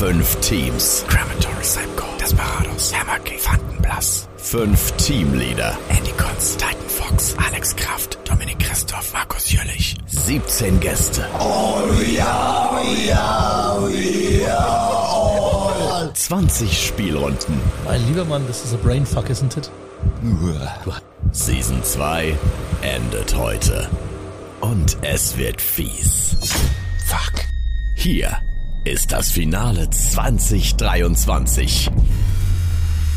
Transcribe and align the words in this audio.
Fünf 0.00 0.40
Teams. 0.40 1.04
Crematory, 1.08 1.62
Simcoe, 1.62 2.16
Desperados, 2.18 2.90
Hammerking, 2.90 3.38
Fantenblass. 3.38 4.28
Fünf 4.38 4.92
Teamleader. 4.92 5.76
Andy 5.90 6.12
Konz, 6.12 6.56
Titan 6.56 6.88
Fox, 6.88 7.36
Alex 7.36 7.76
Kraft, 7.76 8.18
Dominik 8.24 8.58
Christoph, 8.60 9.12
Markus 9.12 9.52
Jüllich. 9.52 9.98
17 10.06 10.80
Gäste. 10.80 11.26
Oh 11.38 11.82
ja, 12.16 12.70
oh 12.72 12.82
ja, 13.06 13.76
oh 13.78 13.88
ja, 13.88 16.10
20 16.14 16.86
Spielrunden. 16.86 17.60
Mein 17.84 18.02
lieber 18.06 18.24
Mann, 18.24 18.46
das 18.46 18.64
ist 18.64 18.72
a 18.72 18.78
brainfuck, 18.78 19.28
isn't 19.28 19.58
it? 19.58 19.70
Season 21.32 21.84
2 21.84 22.38
endet 22.80 23.36
heute. 23.36 23.86
Und 24.62 24.96
es 25.02 25.36
wird 25.36 25.60
fies. 25.60 26.38
Fuck. 27.06 27.44
Hier 27.96 28.40
ist 28.84 29.12
das 29.12 29.30
Finale 29.30 29.88
2023. 29.90 31.90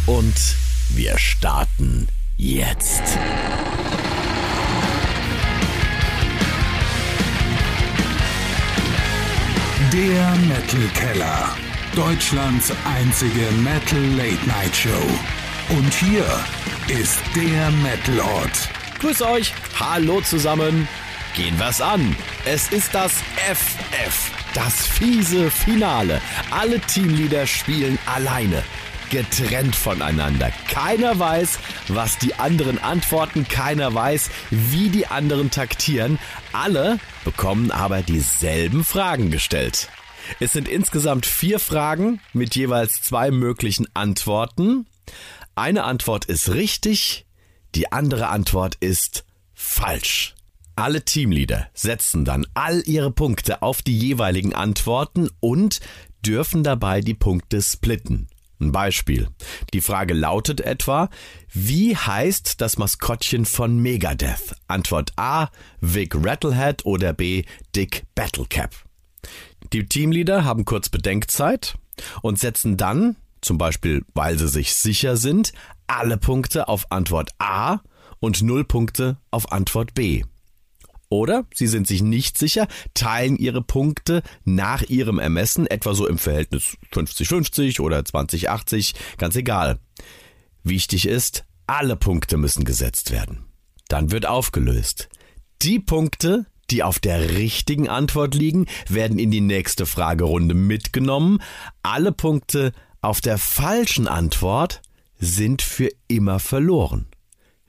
Und 0.05 0.35
wir 0.89 1.17
starten 1.17 2.07
jetzt. 2.35 3.01
Der 9.91 10.35
Metal 10.47 10.87
Keller. 10.95 11.49
Deutschlands 11.95 12.73
einzige 12.85 13.51
Metal 13.63 14.03
Late 14.15 14.47
Night 14.47 14.75
Show. 14.75 14.89
Und 15.69 15.93
hier 15.93 16.25
ist 16.87 17.19
der 17.35 17.69
Metal 17.71 18.19
Ort. 18.19 18.69
Grüß 18.99 19.21
euch. 19.21 19.53
Hallo 19.79 20.19
zusammen. 20.21 20.87
Gehen 21.35 21.57
wir's 21.59 21.79
an. 21.79 22.15
Es 22.45 22.69
ist 22.69 22.93
das 22.93 23.13
FF. 23.37 24.42
Das 24.53 24.85
fiese 24.85 25.49
Finale. 25.49 26.21
Alle 26.51 26.79
Teamleader 26.79 27.47
spielen 27.47 27.97
alleine. 28.05 28.63
Getrennt 29.09 29.75
voneinander. 29.75 30.51
Keiner 30.69 31.17
weiß, 31.17 31.57
was 31.87 32.19
die 32.19 32.35
anderen 32.35 32.77
antworten. 32.77 33.47
Keiner 33.47 33.95
weiß, 33.95 34.29
wie 34.51 34.89
die 34.89 35.07
anderen 35.07 35.49
taktieren. 35.49 36.19
Alle 36.51 36.99
bekommen 37.25 37.71
aber 37.71 38.03
dieselben 38.03 38.83
Fragen 38.83 39.31
gestellt. 39.31 39.89
Es 40.39 40.53
sind 40.53 40.67
insgesamt 40.67 41.25
vier 41.25 41.59
Fragen 41.59 42.21
mit 42.33 42.55
jeweils 42.55 43.01
zwei 43.01 43.31
möglichen 43.31 43.87
Antworten. 43.95 44.85
Eine 45.55 45.83
Antwort 45.83 46.25
ist 46.25 46.49
richtig, 46.49 47.25
die 47.73 47.91
andere 47.91 48.27
Antwort 48.27 48.75
ist 48.79 49.25
falsch. 49.55 50.35
Alle 50.75 51.05
Teamleader 51.05 51.67
setzen 51.73 52.25
dann 52.25 52.47
all 52.55 52.81
ihre 52.85 53.11
Punkte 53.11 53.61
auf 53.61 53.81
die 53.81 53.97
jeweiligen 53.97 54.55
Antworten 54.55 55.29
und 55.39 55.79
dürfen 56.25 56.63
dabei 56.63 57.01
die 57.01 57.13
Punkte 57.13 57.61
splitten. 57.61 58.27
Ein 58.59 58.71
Beispiel. 58.71 59.27
Die 59.73 59.81
Frage 59.81 60.13
lautet 60.13 60.61
etwa, 60.61 61.09
wie 61.51 61.95
heißt 61.95 62.61
das 62.61 62.77
Maskottchen 62.77 63.45
von 63.45 63.77
Megadeth? 63.77 64.55
Antwort 64.67 65.11
A, 65.15 65.49
Vic 65.81 66.15
Rattlehead 66.15 66.85
oder 66.85 67.13
B, 67.13 67.43
Dick 67.75 68.05
Battlecap. 68.15 68.73
Die 69.73 69.85
Teamleader 69.85 70.43
haben 70.43 70.65
kurz 70.65 70.89
Bedenkzeit 70.89 71.75
und 72.21 72.39
setzen 72.39 72.77
dann, 72.77 73.15
zum 73.41 73.57
Beispiel 73.57 74.05
weil 74.13 74.39
sie 74.39 74.47
sich 74.47 74.73
sicher 74.73 75.17
sind, 75.17 75.53
alle 75.87 76.17
Punkte 76.17 76.67
auf 76.67 76.91
Antwort 76.91 77.31
A 77.37 77.81
und 78.19 78.41
null 78.41 78.63
Punkte 78.63 79.17
auf 79.29 79.51
Antwort 79.51 79.93
B. 79.93 80.23
Oder 81.13 81.45
sie 81.53 81.67
sind 81.67 81.85
sich 81.85 82.01
nicht 82.01 82.39
sicher, 82.39 82.67
teilen 82.95 83.37
ihre 83.37 83.61
Punkte 83.61 84.23
nach 84.45 84.81
ihrem 84.81 85.19
Ermessen, 85.19 85.67
etwa 85.67 85.93
so 85.93 86.07
im 86.07 86.17
Verhältnis 86.17 86.75
50-50 86.91 87.81
oder 87.81 87.99
20-80, 87.99 88.95
ganz 89.19 89.35
egal. 89.35 89.77
Wichtig 90.63 91.07
ist, 91.07 91.45
alle 91.67 91.97
Punkte 91.97 92.37
müssen 92.37 92.65
gesetzt 92.65 93.11
werden. 93.11 93.45
Dann 93.89 94.09
wird 94.09 94.25
aufgelöst. 94.25 95.09
Die 95.61 95.79
Punkte, 95.79 96.47
die 96.71 96.81
auf 96.81 96.97
der 96.97 97.35
richtigen 97.35 97.89
Antwort 97.89 98.33
liegen, 98.33 98.65
werden 98.89 99.19
in 99.19 99.29
die 99.29 99.41
nächste 99.41 99.85
Fragerunde 99.85 100.55
mitgenommen. 100.55 101.43
Alle 101.83 102.11
Punkte 102.11 102.71
auf 103.01 103.21
der 103.21 103.37
falschen 103.37 104.07
Antwort 104.07 104.81
sind 105.19 105.61
für 105.61 105.91
immer 106.07 106.39
verloren. 106.39 107.05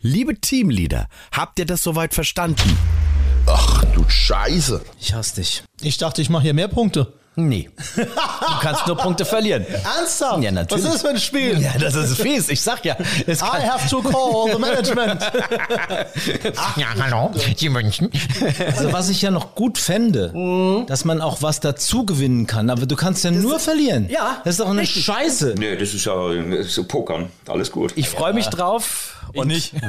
Liebe 0.01 0.41
Teamleader, 0.41 1.09
habt 1.31 1.59
ihr 1.59 1.67
das 1.67 1.83
soweit 1.83 2.15
verstanden? 2.15 2.79
Ach 3.47 3.85
du 3.95 4.05
Scheiße. 4.09 4.81
Ich 5.01 5.13
hasse 5.15 5.37
dich. 5.37 5.63
Ich 5.83 5.99
dachte, 5.99 6.23
ich 6.23 6.31
mache 6.31 6.45
hier 6.45 6.55
mehr 6.55 6.69
Punkte. 6.69 7.13
Nee. 7.37 7.69
Du 7.97 8.05
kannst 8.61 8.87
nur 8.87 8.97
Punkte 8.97 9.25
verlieren. 9.25 9.67
Ernsthaft? 9.99 10.41
Ja, 10.41 10.53
natürlich. 10.53 10.85
Was 10.85 10.95
ist 10.95 10.95
das 10.95 11.03
für 11.03 11.09
ein 11.17 11.19
Spiel? 11.21 11.61
Ja, 11.61 11.73
das 11.81 11.97
ist 11.97 12.21
fies. 12.21 12.49
Ich 12.49 12.61
sag 12.63 12.85
ja. 12.85 12.97
Es 13.27 13.41
I 13.41 13.45
have 13.45 13.89
to 13.91 14.01
call 14.03 14.53
the 14.53 14.59
management. 14.59 15.21
Ja, 16.77 16.87
hallo, 16.99 17.33
Sie 17.57 17.69
München. 17.69 18.11
also 18.67 18.93
was 18.93 19.09
ich 19.09 19.21
ja 19.23 19.31
noch 19.31 19.55
gut 19.57 19.79
fände, 19.79 20.33
dass 20.87 21.05
man 21.05 21.21
auch 21.21 21.43
was 21.43 21.59
dazu 21.61 22.07
gewinnen 22.07 22.47
kann. 22.47 22.71
Aber 22.71 22.87
du 22.87 22.95
kannst 22.97 23.25
ja 23.25 23.31
nur 23.33 23.59
verlieren. 23.59 24.09
Ja, 24.09 24.41
Das 24.45 24.55
ist 24.55 24.61
doch 24.61 24.71
eine 24.71 24.87
Scheiße. 24.87 25.55
Nee, 25.59 25.77
das 25.77 25.93
ist 25.95 26.05
ja 26.05 26.15
so 26.63 26.85
Pokern. 26.85 27.31
Alles 27.49 27.71
gut. 27.73 27.93
Ich 27.97 28.09
freue 28.09 28.33
mich 28.33 28.47
drauf. 28.47 29.14
Und 29.41 29.49
nicht. 29.49 29.75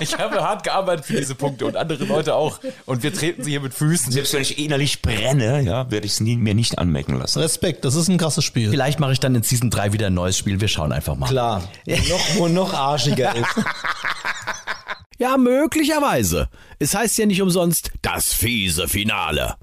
Ich 0.00 0.16
habe 0.18 0.42
hart 0.42 0.64
gearbeitet 0.64 1.06
für 1.06 1.16
diese 1.16 1.34
Punkte 1.34 1.66
und 1.66 1.76
andere 1.76 2.04
Leute 2.04 2.34
auch. 2.34 2.60
Und 2.84 3.02
wir 3.02 3.12
treten 3.12 3.42
sie 3.42 3.50
hier 3.50 3.60
mit 3.60 3.72
Füßen. 3.72 4.12
Selbst 4.12 4.32
wenn 4.34 4.42
ich 4.42 4.58
innerlich 4.58 5.00
brenne, 5.00 5.62
ja, 5.62 5.90
werde 5.90 6.06
ich 6.06 6.12
es 6.12 6.20
mir 6.20 6.54
nicht 6.54 6.78
anmerken 6.78 7.18
lassen. 7.18 7.40
Respekt, 7.40 7.84
das 7.84 7.94
ist 7.94 8.08
ein 8.08 8.18
krasses 8.18 8.44
Spiel. 8.44 8.70
Vielleicht 8.70 9.00
mache 9.00 9.12
ich 9.12 9.20
dann 9.20 9.34
in 9.34 9.42
Season 9.42 9.70
3 9.70 9.92
wieder 9.92 10.08
ein 10.08 10.14
neues 10.14 10.36
Spiel. 10.36 10.60
Wir 10.60 10.68
schauen 10.68 10.92
einfach 10.92 11.16
mal. 11.16 11.28
Klar. 11.28 11.62
Noch, 11.86 12.36
wo 12.36 12.48
noch 12.48 12.74
arschiger 12.74 13.34
ist. 13.34 13.46
Ja, 15.18 15.38
möglicherweise. 15.38 16.50
Es 16.78 16.94
heißt 16.94 17.16
ja 17.16 17.24
nicht 17.24 17.40
umsonst 17.40 17.90
das 18.02 18.34
fiese 18.34 18.86
Finale. 18.86 19.54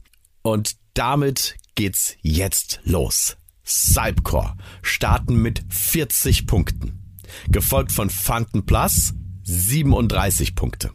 Und 0.41 0.77
damit 0.95 1.57
geht's 1.75 2.15
jetzt 2.21 2.79
los. 2.83 3.37
Cypcore 3.65 4.55
starten 4.81 5.35
mit 5.35 5.63
40 5.69 6.47
Punkten. 6.47 7.02
Gefolgt 7.49 7.91
von 7.91 8.09
Phantom 8.09 8.65
Plus 8.65 9.13
37 9.43 10.55
Punkte. 10.55 10.91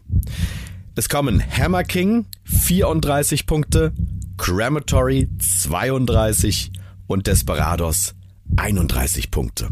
Es 0.95 1.09
kommen 1.09 1.41
Hammer 1.41 1.85
King 1.85 2.27
34 2.45 3.47
Punkte, 3.47 3.93
Crematory 4.37 5.29
32 5.39 6.73
und 7.07 7.27
Desperados 7.27 8.15
31 8.57 9.31
Punkte. 9.31 9.69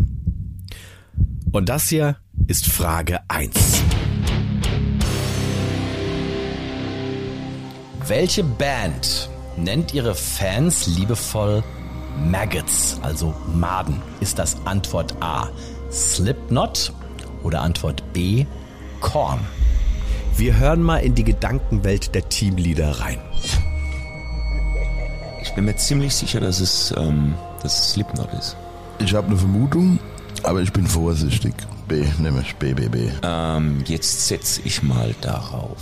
Und 1.53 1.69
das 1.69 1.89
hier 1.89 2.17
ist 2.47 2.67
Frage 2.67 3.21
1. 3.29 3.83
Welche 8.07 8.45
Band 8.45 9.29
nennt 9.57 9.95
ihre 9.95 10.15
Fans 10.15 10.87
liebevoll 10.87 11.65
Maggots, 12.31 13.01
also 13.03 13.35
Maden? 13.53 14.01
Ist 14.21 14.39
das 14.39 14.65
Antwort 14.65 15.17
A 15.21 15.51
Slipknot 15.91 16.93
oder 17.43 17.63
Antwort 17.63 18.13
B 18.13 18.47
Korn? 19.01 19.41
Wir 20.37 20.57
hören 20.59 20.83
mal 20.83 20.99
in 20.99 21.15
die 21.15 21.25
Gedankenwelt 21.25 22.15
der 22.15 22.29
Teamleader 22.29 23.01
rein. 23.01 23.19
Ich 25.43 25.55
bin 25.55 25.65
mir 25.65 25.77
ziemlich 25.77 26.15
sicher, 26.15 26.41
dass 26.41 26.61
es, 26.61 26.93
ähm, 26.97 27.35
dass 27.63 27.79
es 27.79 27.93
Slipknot 27.93 28.33
ist. 28.35 28.57
Ich 28.99 29.15
habe 29.15 29.29
eine 29.29 29.37
Vermutung, 29.37 29.99
aber 30.43 30.61
ich 30.61 30.73
bin 30.73 30.87
vorsichtig. 30.87 31.55
B, 31.89 32.05
nämlich 32.19 32.57
BBB. 32.57 33.13
Ähm, 33.23 33.83
jetzt 33.87 34.27
setze 34.27 34.61
ich 34.65 34.83
mal 34.83 35.15
darauf. 35.21 35.77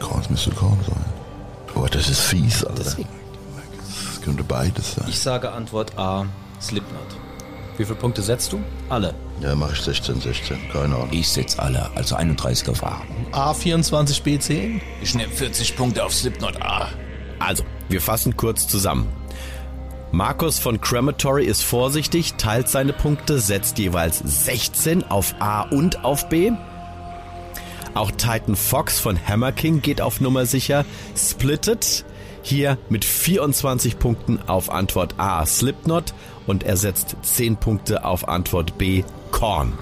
Korn 0.00 0.22
müsste 0.30 0.50
Korn 0.50 0.78
sein. 0.86 1.04
Oh, 1.74 1.86
das 1.90 2.08
ist 2.08 2.20
fies, 2.20 2.64
Alter. 2.64 2.84
Das 2.84 2.96
könnte 4.22 4.42
beides 4.42 4.94
sein. 4.94 5.04
Ich 5.08 5.20
sage 5.20 5.52
Antwort 5.52 5.98
A, 5.98 6.26
Slipknot. 6.60 7.16
Wie 7.76 7.84
viele 7.84 7.98
Punkte 7.98 8.22
setzt 8.22 8.52
du? 8.52 8.62
Alle. 8.88 9.14
Ja, 9.40 9.54
mache 9.54 9.72
ich 9.72 9.80
16, 9.80 10.20
16. 10.20 10.58
Keine 10.72 10.94
Ahnung. 10.94 11.08
Ich 11.10 11.28
setze 11.28 11.60
alle, 11.60 11.90
also 11.96 12.14
31 12.14 12.68
auf 12.68 12.84
A. 12.84 13.02
A24 13.32 14.22
B10. 14.22 14.80
Ich 15.02 15.14
nehme 15.14 15.32
40 15.32 15.76
Punkte 15.76 16.04
auf 16.04 16.14
Slipknot 16.14 16.62
A. 16.62 16.88
Also, 17.40 17.64
wir 17.88 18.00
fassen 18.00 18.36
kurz 18.36 18.68
zusammen. 18.68 19.08
Markus 20.12 20.60
von 20.60 20.80
Crematory 20.80 21.44
ist 21.44 21.64
vorsichtig, 21.64 22.34
teilt 22.34 22.68
seine 22.68 22.92
Punkte, 22.92 23.40
setzt 23.40 23.78
jeweils 23.78 24.20
16 24.20 25.02
auf 25.10 25.34
A 25.40 25.62
und 25.62 26.04
auf 26.04 26.28
B. 26.28 26.52
Auch 27.94 28.12
Titan 28.12 28.54
Fox 28.54 29.00
von 29.00 29.18
Hammer 29.26 29.50
King 29.50 29.82
geht 29.82 30.00
auf 30.00 30.20
Nummer 30.20 30.46
sicher, 30.46 30.84
splittet 31.16 32.04
hier 32.44 32.78
mit 32.88 33.04
24 33.04 33.98
Punkten 33.98 34.38
auf 34.46 34.70
Antwort 34.70 35.14
A 35.18 35.44
Slipknot 35.44 36.14
und 36.46 36.62
er 36.62 36.76
setzt 36.76 37.16
10 37.22 37.56
Punkte 37.56 38.04
auf 38.04 38.28
Antwort 38.28 38.78
B 38.78 39.02
Korn. 39.32 39.72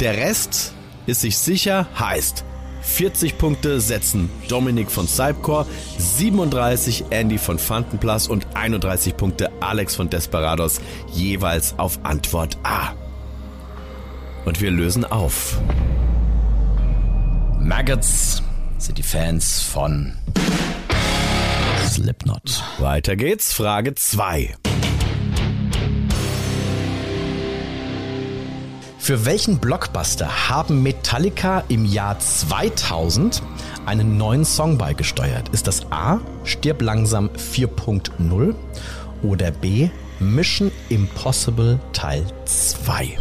Der 0.00 0.16
Rest 0.16 0.72
ist 1.06 1.20
sich 1.20 1.36
sicher, 1.36 1.86
heißt 1.98 2.44
40 2.82 3.38
Punkte 3.38 3.80
setzen 3.80 4.28
Dominik 4.48 4.90
von 4.90 5.06
Cypcore, 5.06 5.66
37 5.98 7.04
Andy 7.10 7.38
von 7.38 7.58
Fantenplas 7.58 8.28
und 8.28 8.46
31 8.54 9.16
Punkte 9.16 9.50
Alex 9.60 9.94
von 9.94 10.10
Desperados 10.10 10.80
jeweils 11.12 11.78
auf 11.78 12.00
Antwort 12.02 12.58
A. 12.64 12.92
Und 14.44 14.60
wir 14.60 14.70
lösen 14.70 15.04
auf. 15.04 15.60
Maggots 17.60 18.42
sind 18.78 18.98
die 18.98 19.04
Fans 19.04 19.60
von 19.60 20.14
Slipknot. 21.92 22.64
Weiter 22.78 23.16
geht's, 23.16 23.52
Frage 23.52 23.94
2. 23.94 24.56
Für 28.98 29.26
welchen 29.26 29.58
Blockbuster 29.58 30.48
haben 30.48 30.82
Metallica 30.82 31.62
im 31.68 31.84
Jahr 31.84 32.18
2000 32.18 33.42
einen 33.84 34.16
neuen 34.16 34.46
Song 34.46 34.78
beigesteuert? 34.78 35.50
Ist 35.50 35.66
das 35.66 35.92
A. 35.92 36.20
Stirb 36.44 36.80
langsam 36.80 37.28
4.0 37.28 38.54
oder 39.22 39.50
B. 39.50 39.90
Mission 40.18 40.72
Impossible 40.88 41.78
Teil 41.92 42.24
2? 42.46 43.18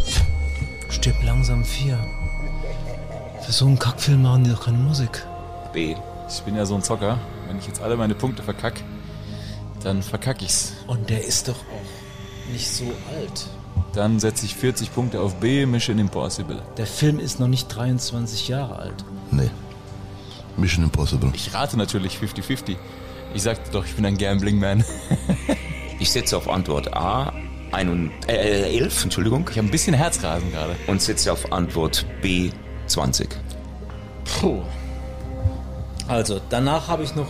Stirb 0.88 1.16
langsam 1.26 1.66
4. 1.66 2.00
Für 3.42 3.52
so 3.52 3.66
einen 3.66 3.78
Kackfilm 3.78 4.22
machen 4.22 4.46
die 4.46 4.52
doch 4.52 4.64
keine 4.64 4.78
Musik. 4.78 5.26
B. 5.74 5.96
Ich 6.30 6.42
bin 6.44 6.56
ja 6.56 6.66
so 6.66 6.76
ein 6.76 6.82
Zocker. 6.82 7.20
Wenn 7.52 7.60
ich 7.60 7.68
jetzt 7.68 7.82
alle 7.82 7.98
meine 7.98 8.16
Punkte 8.16 8.44
verkack, 8.44 8.82
dann 9.84 10.02
verkack 10.02 10.42
ich's. 10.42 10.72
Und 10.88 11.10
der 11.10 11.26
ist 11.26 11.50
doch 11.50 11.58
auch 11.58 12.50
nicht 12.54 12.70
so 12.72 12.86
alt. 12.86 13.48
Dann 13.94 14.22
setze 14.22 14.46
ich 14.46 14.56
40 14.56 14.94
Punkte 14.94 15.20
auf 15.20 15.36
B, 15.42 15.66
Mission 15.66 16.00
Impossible. 16.00 16.62
Der 16.78 16.86
Film 16.88 17.20
ist 17.20 17.42
noch 17.42 17.50
nicht 17.50 17.68
23 17.68 18.48
Jahre 18.48 18.78
alt. 18.78 19.04
Nee. 19.32 19.50
Mission 20.56 20.86
Impossible. 20.86 21.30
Ich 21.34 21.54
rate 21.54 21.76
natürlich 21.76 22.20
50-50. 22.20 22.78
Ich 23.34 23.42
sagte 23.42 23.70
doch, 23.72 23.86
ich 23.86 23.96
bin 23.96 24.06
ein 24.06 24.18
Gambling-Man. 24.18 24.86
Ich 26.00 26.10
setze 26.10 26.36
auf 26.36 26.50
Antwort 26.50 26.96
A, 26.96 27.32
ein 27.72 27.88
und, 27.88 28.12
äh, 28.28 28.76
11, 28.80 29.04
Entschuldigung, 29.04 29.48
Ich 29.52 29.58
habe 29.60 29.68
ein 29.68 29.72
bisschen 29.72 29.94
Herzrasen 29.94 30.52
gerade. 30.52 30.76
und 30.88 31.00
setze 31.00 31.32
auf 31.32 31.52
Antwort 31.52 32.08
B, 32.24 32.50
20. 32.88 33.30
Puh. 34.40 34.62
Also, 36.08 36.42
danach 36.50 36.88
habe 36.88 37.04
ich 37.04 37.14
noch 37.16 37.28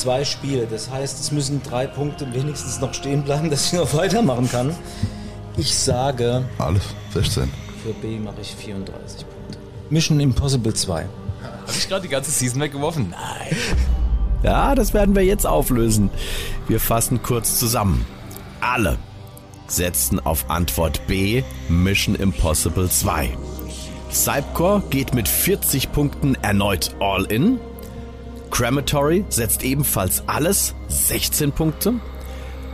zwei 0.00 0.24
Spiele. 0.24 0.66
Das 0.66 0.90
heißt, 0.90 1.20
es 1.20 1.30
müssen 1.32 1.62
drei 1.62 1.86
Punkte 1.86 2.32
wenigstens 2.32 2.80
noch 2.80 2.94
stehen 2.94 3.22
bleiben, 3.22 3.50
dass 3.50 3.72
ich 3.72 3.78
noch 3.78 3.92
weitermachen 3.94 4.50
kann. 4.50 4.74
Ich 5.56 5.76
sage, 5.76 6.44
Alles. 6.58 6.82
16. 7.12 7.50
für 7.82 7.92
B 7.94 8.18
mache 8.18 8.40
ich 8.40 8.54
34 8.54 9.18
Punkte. 9.20 9.58
Mission 9.90 10.20
Impossible 10.20 10.72
2. 10.72 11.02
Habe 11.02 11.08
ich 11.78 11.88
gerade 11.88 12.02
die 12.02 12.08
ganze 12.08 12.30
Season 12.30 12.60
weggeworfen? 12.60 13.10
Nein. 13.10 13.56
Ja, 14.42 14.74
das 14.74 14.94
werden 14.94 15.14
wir 15.14 15.22
jetzt 15.22 15.46
auflösen. 15.46 16.08
Wir 16.66 16.80
fassen 16.80 17.22
kurz 17.22 17.58
zusammen. 17.58 18.06
Alle 18.62 18.96
setzten 19.66 20.18
auf 20.18 20.48
Antwort 20.48 21.06
B 21.06 21.42
Mission 21.68 22.14
Impossible 22.14 22.88
2. 22.88 23.36
Cypcore 24.10 24.82
geht 24.88 25.12
mit 25.12 25.28
40 25.28 25.92
Punkten 25.92 26.36
erneut 26.36 26.94
all 27.00 27.24
in. 27.26 27.58
Crematory 28.50 29.24
setzt 29.28 29.62
ebenfalls 29.62 30.22
alles, 30.26 30.74
16 30.88 31.52
Punkte. 31.52 31.94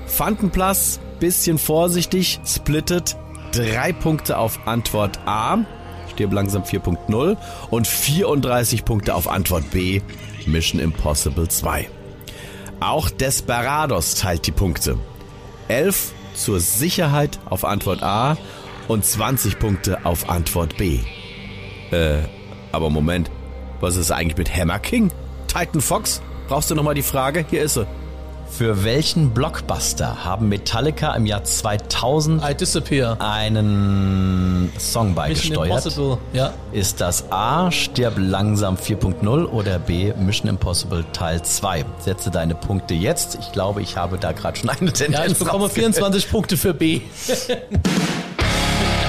Fantenplus, 0.07 1.01
bisschen 1.21 1.59
vorsichtig, 1.59 2.41
splittet 2.45 3.17
3 3.53 3.93
Punkte 3.93 4.39
auf 4.39 4.67
Antwort 4.67 5.19
A, 5.27 5.59
stirb 6.13 6.33
langsam 6.33 6.63
4.0 6.63 7.37
und 7.71 7.87
34 7.87 8.85
Punkte 8.85 9.15
auf 9.15 9.29
Antwort 9.29 9.71
B, 9.71 10.01
Mission 10.47 10.81
Impossible 10.81 11.49
2. 11.49 11.89
Auch 12.81 13.11
Desperados 13.11 14.15
teilt 14.15 14.47
die 14.47 14.53
Punkte. 14.53 14.99
11 15.69 16.13
zur 16.35 16.61
Sicherheit 16.61 17.39
auf 17.47 17.65
Antwort 17.65 18.03
A 18.03 18.37
und 18.89 19.05
20 19.05 19.59
Punkte 19.59 20.05
auf 20.05 20.29
Antwort 20.29 20.77
B. 20.77 21.01
Äh, 21.91 22.19
aber 22.73 22.91
Moment, 22.91 23.31
was 23.81 23.97
ist 23.97 24.11
eigentlich 24.11 24.37
mit 24.37 24.55
Hammer 24.55 24.79
King? 24.79 25.11
Titan 25.57 25.81
Fox? 25.81 26.21
Brauchst 26.49 26.71
du 26.71 26.75
nochmal 26.75 26.95
die 26.95 27.03
Frage? 27.03 27.47
Hier 27.49 27.63
ist 27.63 27.75
sie. 27.75 27.87
Für 28.51 28.85
welchen 28.85 29.31
Blockbuster 29.31 30.23
haben 30.23 30.51
Metallica 30.51 31.15
im 31.15 31.25
Jahr 31.25 31.45
2000 31.45 32.43
I 32.47 32.55
disappear. 32.55 33.17
einen 33.21 34.71
Song 34.79 35.09
Mission 35.09 35.15
beigesteuert? 35.15 35.69
Impossible. 35.69 36.19
Ja. 36.35 36.53
Ist 36.73 37.01
das 37.01 37.33
A, 37.33 37.73
Stirb 37.73 38.15
langsam 38.19 38.77
4.0 38.77 39.47
oder 39.47 39.79
B, 39.79 40.13
Mission 40.19 40.51
Impossible 40.51 41.07
Teil 41.15 41.43
2? 41.43 41.87
Setze 42.01 42.31
deine 42.31 42.55
Punkte 42.55 42.93
jetzt. 42.93 43.39
Ich 43.41 43.51
glaube, 43.53 43.81
ich 43.81 43.97
habe 43.97 44.19
da 44.19 44.33
gerade 44.33 44.59
schon 44.59 44.69
eine 44.69 44.93
Tendenz. 44.93 45.25
Ja, 45.25 45.25
ich 45.25 45.39
bekomme 45.39 45.65
rausgehört. 45.65 45.95
24 45.95 46.31
Punkte 46.31 46.57
für 46.59 46.75
B. 46.75 47.01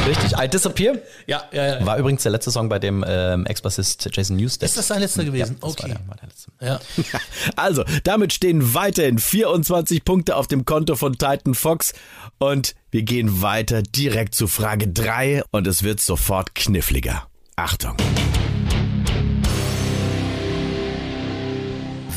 Richtig, 0.08 0.40
I 0.40 0.48
Disappear 0.48 0.96
Ja, 1.26 1.44
ja, 1.52 1.80
ja. 1.80 1.86
war 1.86 1.98
übrigens 1.98 2.24
der 2.24 2.32
letzte 2.32 2.50
Song 2.52 2.70
bei 2.70 2.80
dem 2.80 3.04
ähm, 3.06 3.46
Ex-Bassist 3.46 4.08
Jason 4.14 4.38
Newsted. 4.38 4.64
Ist 4.70 4.78
das 4.78 4.88
sein 4.88 5.02
letzter 5.02 5.26
gewesen? 5.26 5.58
Ja, 5.62 5.68
Okay. 5.68 5.82
war 5.84 5.90
der, 5.90 6.08
war 6.08 6.16
der 6.16 6.28
letzte. 6.30 6.52
ja. 6.62 7.20
Also, 7.56 7.84
damit 8.04 8.32
stehen 8.34 8.74
weiterhin 8.74 9.20
24 9.20 10.06
Punkte 10.06 10.36
auf 10.38 10.48
dem 10.48 10.64
Konto 10.66 10.96
von 10.96 11.14
Titan 11.18 11.56
Fox 11.56 11.94
und 12.38 12.76
wir 12.90 13.04
gehen 13.04 13.42
weiter 13.42 13.82
direkt 13.84 14.34
zu 14.36 14.48
Frage 14.48 14.88
3 14.88 15.44
und 15.52 15.68
es 15.68 15.84
wird 15.84 16.00
sofort 16.00 16.56
kniffliger. 16.56 17.28
Achtung. 17.58 17.98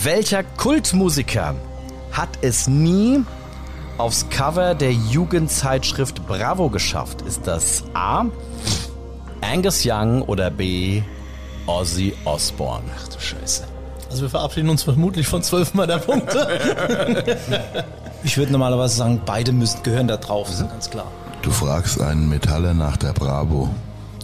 Welcher 0.02 0.44
Kultmusiker 0.44 1.56
hat 2.12 2.30
es 2.42 2.66
nie 2.68 3.22
aufs 4.00 4.28
Cover 4.30 4.74
der 4.74 4.92
Jugendzeitschrift 4.92 6.26
Bravo 6.26 6.70
geschafft? 6.70 7.22
Ist 7.22 7.46
das 7.46 7.84
A. 7.92 8.24
Angus 9.42 9.82
Young 9.84 10.22
oder 10.22 10.50
B. 10.50 11.02
Ozzy 11.66 12.14
Osbourne? 12.24 12.84
Ach 12.98 13.08
du 13.08 13.20
Scheiße. 13.20 13.64
Also 14.10 14.22
wir 14.22 14.30
verabschieden 14.30 14.70
uns 14.70 14.82
vermutlich 14.82 15.26
von 15.26 15.42
12 15.42 15.74
meiner 15.74 15.98
Punkte. 15.98 16.48
Ich 18.22 18.36
würde 18.36 18.52
normalerweise 18.52 18.96
sagen, 18.96 19.22
beide 19.24 19.50
müssen 19.50 19.82
gehören 19.82 20.06
da 20.06 20.18
drauf, 20.18 20.50
ist 20.50 20.60
ganz 20.68 20.90
klar. 20.90 21.06
Du 21.40 21.50
fragst 21.50 22.02
einen 22.02 22.28
Metaller 22.28 22.74
nach 22.74 22.98
der 22.98 23.14
Bravo. 23.14 23.70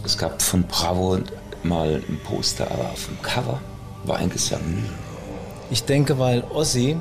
Es 0.05 0.15
gab 0.19 0.39
von 0.39 0.61
Bravo 0.67 1.17
mal 1.63 2.03
ein 2.07 2.19
Poster, 2.23 2.65
aber 2.69 2.91
auf 2.91 3.07
dem 3.07 3.19
Cover 3.23 3.59
war 4.03 4.19
Angus 4.19 4.51
Young. 4.51 4.85
Ich 5.71 5.83
denke, 5.83 6.19
weil 6.19 6.43
Ozzy 6.53 6.95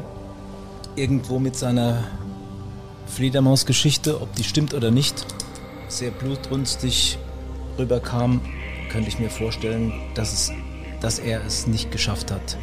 irgendwo 0.94 1.38
mit 1.38 1.54
seiner 1.54 1.98
Fledermaus-Geschichte, 3.06 4.20
ob 4.20 4.34
die 4.34 4.44
stimmt 4.44 4.74
oder 4.74 4.90
nicht, 4.90 5.26
sehr 5.88 6.10
blutrünstig 6.10 7.18
rüberkam, 7.78 8.40
könnte 8.90 9.08
ich 9.08 9.18
mir 9.18 9.30
vorstellen, 9.30 9.92
dass, 10.14 10.32
es, 10.32 10.52
dass 11.00 11.18
er 11.18 11.44
es 11.44 11.66
nicht 11.66 11.90
geschafft 11.90 12.30
hat, 12.30 12.56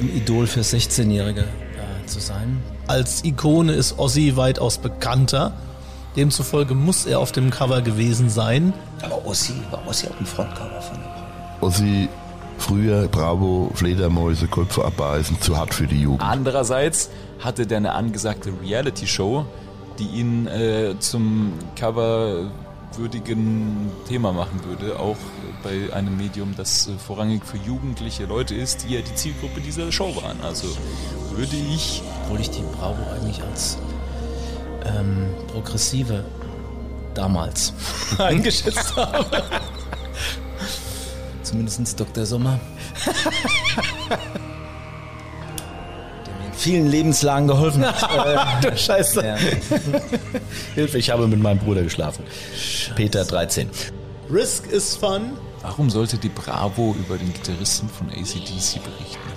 ein 0.00 0.14
Idol 0.16 0.46
für 0.46 0.60
16-Jährige 0.60 1.42
äh, 1.42 2.06
zu 2.06 2.20
sein. 2.20 2.62
Als 2.86 3.24
Ikone 3.24 3.72
ist 3.72 3.98
Ozzy 3.98 4.36
weitaus 4.36 4.78
bekannter. 4.78 5.54
Demzufolge 6.16 6.74
muss 6.74 7.06
er 7.06 7.18
auf 7.18 7.32
dem 7.32 7.50
Cover 7.50 7.82
gewesen 7.82 8.30
sein. 8.30 8.72
Aber 9.02 9.26
Ossi, 9.26 9.54
war 9.70 9.86
Ossi 9.86 10.06
auf 10.06 10.16
dem 10.16 10.26
Frontcover 10.26 10.80
von 10.80 10.98
der 10.98 11.06
Bravo? 11.06 11.66
Früher 12.58 13.08
Bravo, 13.08 13.70
Fledermäuse, 13.74 14.46
Köpfe 14.46 14.84
abbeißen, 14.84 15.40
zu 15.40 15.56
hart 15.56 15.74
für 15.74 15.86
die 15.86 16.00
Jugend. 16.00 16.22
Andererseits 16.22 17.10
hatte 17.40 17.66
der 17.66 17.78
eine 17.78 17.92
angesagte 17.92 18.52
Reality-Show, 18.62 19.44
die 19.98 20.06
ihn 20.06 20.46
äh, 20.46 20.94
zum 20.98 21.52
coverwürdigen 21.78 23.90
Thema 24.08 24.32
machen 24.32 24.60
würde, 24.64 24.98
auch 24.98 25.16
bei 25.62 25.92
einem 25.92 26.16
Medium, 26.16 26.54
das 26.56 26.88
äh, 26.88 26.92
vorrangig 26.98 27.44
für 27.44 27.58
jugendliche 27.58 28.26
Leute 28.26 28.54
ist, 28.54 28.88
die 28.88 28.94
ja 28.94 29.00
die 29.00 29.14
Zielgruppe 29.14 29.60
dieser 29.60 29.90
Show 29.92 30.14
waren. 30.16 30.40
Also 30.42 30.68
würde 31.36 31.56
ich 31.56 32.02
Obwohl 32.24 32.40
ich 32.40 32.50
die 32.50 32.62
Bravo 32.78 33.02
eigentlich 33.14 33.42
als 33.42 33.78
ähm, 34.86 35.26
progressive 35.48 36.24
damals 37.14 37.72
eingeschätzt 38.18 38.96
habe. 38.96 39.42
Zumindest 41.54 42.00
Dr. 42.00 42.26
Sommer. 42.26 42.58
Der 46.26 46.34
mir 46.34 46.46
in 46.48 46.52
vielen 46.52 46.90
Lebenslagen 46.90 47.46
geholfen 47.46 47.86
hat. 47.86 48.64
Du 48.64 48.76
Scheiße. 48.76 49.24
ja. 49.24 49.36
Hilfe, 50.74 50.98
ich 50.98 51.10
habe 51.10 51.28
mit 51.28 51.38
meinem 51.38 51.60
Bruder 51.60 51.82
geschlafen. 51.82 52.24
Peter 52.96 53.24
13. 53.24 53.70
Risk 54.32 54.66
is 54.66 54.96
fun. 54.96 55.38
Warum 55.62 55.90
sollte 55.90 56.18
die 56.18 56.28
Bravo 56.28 56.96
über 56.98 57.18
den 57.18 57.32
Gitarristen 57.32 57.88
von 57.88 58.08
ACDC 58.08 58.82
berichten? 58.82 59.28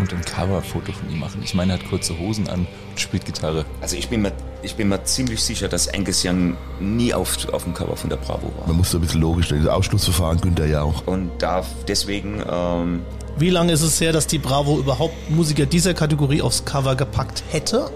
Und 0.00 0.12
ein 0.12 0.24
Coverfoto 0.24 0.90
von 0.90 1.08
ihm 1.08 1.20
machen. 1.20 1.42
Ich 1.44 1.54
meine, 1.54 1.74
er 1.74 1.78
hat 1.78 1.88
kurze 1.88 2.18
Hosen 2.18 2.48
an 2.48 2.66
und 2.90 3.00
spielt 3.00 3.24
Gitarre. 3.24 3.64
Also 3.80 3.94
ich 3.94 4.08
bin 4.08 4.22
mir, 4.22 4.32
ich 4.66 4.74
bin 4.74 4.88
mir 4.88 5.02
ziemlich 5.04 5.42
sicher, 5.42 5.68
dass 5.68 5.88
Angus 5.92 6.24
Young 6.24 6.56
nie 6.80 7.14
auf, 7.14 7.48
auf 7.52 7.64
dem 7.64 7.72
Cover 7.72 7.96
von 7.96 8.10
der 8.10 8.16
Bravo 8.16 8.52
war. 8.58 8.66
Man 8.66 8.76
muss 8.76 8.90
so 8.90 8.98
ein 8.98 9.00
bisschen 9.00 9.20
logisch, 9.20 9.48
das 9.48 9.66
Ausschlussverfahren 9.66 10.40
Günther 10.40 10.66
ja 10.66 10.82
auch. 10.82 11.06
Und 11.06 11.30
da 11.38 11.64
deswegen, 11.88 12.42
ähm, 12.50 13.02
Wie 13.38 13.50
lange 13.50 13.72
ist 13.72 13.82
es 13.82 14.00
her, 14.00 14.12
dass 14.12 14.26
die 14.26 14.38
Bravo 14.38 14.78
überhaupt 14.78 15.30
Musiker 15.30 15.66
dieser 15.66 15.94
Kategorie 15.94 16.42
aufs 16.42 16.64
Cover 16.64 16.96
gepackt 16.96 17.44
hätte? 17.50 17.90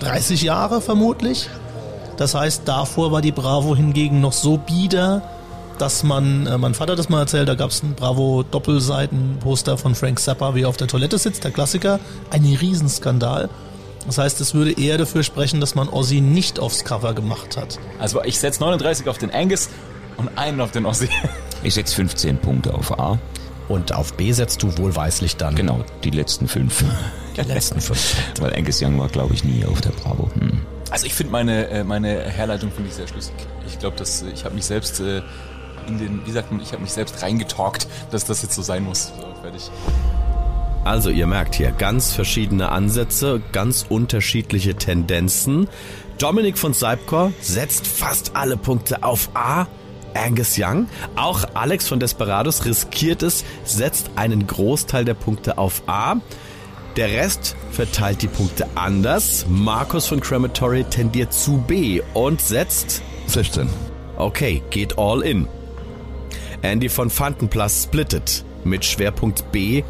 30 0.00 0.42
Jahre 0.42 0.80
vermutlich. 0.80 1.48
Das 2.16 2.34
heißt, 2.34 2.62
davor 2.66 3.12
war 3.12 3.22
die 3.22 3.32
Bravo 3.32 3.76
hingegen 3.76 4.20
noch 4.20 4.32
so 4.32 4.58
bieder, 4.58 5.22
dass 5.78 6.02
man, 6.02 6.46
äh, 6.46 6.58
mein 6.58 6.74
Vater 6.74 6.92
hat 6.92 6.98
das 6.98 7.08
mal 7.08 7.20
erzählt, 7.20 7.48
da 7.48 7.54
gab 7.54 7.70
es 7.70 7.82
ein 7.82 7.94
Bravo 7.94 8.42
Doppelseitenposter 8.42 9.78
von 9.78 9.94
Frank 9.94 10.18
Zappa, 10.18 10.54
wie 10.54 10.62
er 10.62 10.68
auf 10.68 10.76
der 10.76 10.88
Toilette 10.88 11.18
sitzt, 11.18 11.44
der 11.44 11.52
Klassiker. 11.52 12.00
Ein 12.30 12.44
Riesenskandal. 12.44 13.48
Das 14.06 14.18
heißt, 14.18 14.40
es 14.40 14.54
würde 14.54 14.72
eher 14.72 14.98
dafür 14.98 15.22
sprechen, 15.22 15.60
dass 15.60 15.74
man 15.74 15.88
Ozzy 15.88 16.20
nicht 16.20 16.58
aufs 16.58 16.84
Cover 16.84 17.14
gemacht 17.14 17.56
hat. 17.56 17.78
Also 17.98 18.22
ich 18.24 18.38
setze 18.38 18.60
39 18.60 19.08
auf 19.08 19.18
den 19.18 19.30
Angus 19.30 19.68
und 20.16 20.36
einen 20.36 20.60
auf 20.60 20.70
den 20.70 20.86
Ossi. 20.86 21.08
ich 21.62 21.74
setze 21.74 21.94
15 21.96 22.38
Punkte 22.38 22.74
auf 22.74 22.98
A. 22.98 23.18
Und 23.68 23.94
auf 23.94 24.14
B 24.14 24.32
setzt 24.32 24.64
du 24.64 24.76
wohlweislich 24.78 25.36
dann 25.36 25.54
Genau, 25.54 25.84
die 26.02 26.10
letzten 26.10 26.48
fünf. 26.48 26.82
die 27.36 27.42
letzten 27.42 27.80
fünf. 27.80 28.16
Weil 28.40 28.52
Angus 28.56 28.82
Young 28.82 28.98
war, 28.98 29.08
glaube 29.08 29.32
ich, 29.34 29.44
nie 29.44 29.64
auf 29.64 29.80
der 29.80 29.90
Bravo. 29.90 30.28
Hm. 30.34 30.60
Also 30.90 31.06
ich 31.06 31.14
finde 31.14 31.30
meine, 31.30 31.68
äh, 31.68 31.84
meine 31.84 32.20
Herleitung 32.20 32.72
finde 32.72 32.88
ich 32.88 32.96
sehr 32.96 33.06
schlüssig. 33.06 33.34
Ich 33.68 33.78
glaube, 33.78 33.96
dass 33.96 34.22
äh, 34.22 34.30
ich 34.30 34.44
habe 34.44 34.56
mich 34.56 34.64
selbst 34.64 34.98
äh, 34.98 35.22
in 35.86 35.98
den, 35.98 36.26
wie 36.26 36.32
sagt 36.32 36.50
man, 36.50 36.60
ich 36.60 36.72
habe 36.72 36.82
mich 36.82 36.92
selbst 36.92 37.22
reingetalkt, 37.22 37.86
dass 38.10 38.24
das 38.24 38.42
jetzt 38.42 38.54
so 38.54 38.62
sein 38.62 38.82
muss. 38.82 39.12
So, 39.16 39.40
fertig. 39.40 39.70
Also 40.84 41.10
ihr 41.10 41.26
merkt 41.26 41.54
hier 41.54 41.72
ganz 41.72 42.12
verschiedene 42.12 42.70
Ansätze, 42.70 43.42
ganz 43.52 43.84
unterschiedliche 43.88 44.74
Tendenzen. 44.74 45.68
Dominik 46.18 46.56
von 46.58 46.72
Seibkor 46.72 47.32
setzt 47.40 47.86
fast 47.86 48.34
alle 48.34 48.56
Punkte 48.56 49.02
auf 49.02 49.30
A. 49.34 49.66
Angus 50.14 50.58
Young. 50.58 50.88
Auch 51.16 51.44
Alex 51.54 51.88
von 51.88 52.00
Desperados 52.00 52.64
riskiert 52.64 53.22
es, 53.22 53.44
setzt 53.64 54.10
einen 54.16 54.46
Großteil 54.46 55.04
der 55.04 55.14
Punkte 55.14 55.58
auf 55.58 55.82
A. 55.86 56.16
Der 56.96 57.08
Rest 57.12 57.56
verteilt 57.70 58.22
die 58.22 58.28
Punkte 58.28 58.66
anders. 58.74 59.46
Markus 59.48 60.06
von 60.06 60.20
Crematory 60.20 60.84
tendiert 60.84 61.32
zu 61.32 61.58
B 61.58 62.02
und 62.14 62.40
setzt 62.40 63.02
16. 63.26 63.68
Okay, 64.16 64.62
geht 64.70 64.98
all 64.98 65.22
in. 65.22 65.46
Andy 66.62 66.88
von 66.88 67.08
Fantenplast 67.08 67.84
splittet 67.84 68.44
mit 68.64 68.84
Schwerpunkt 68.84 69.52
B 69.52 69.82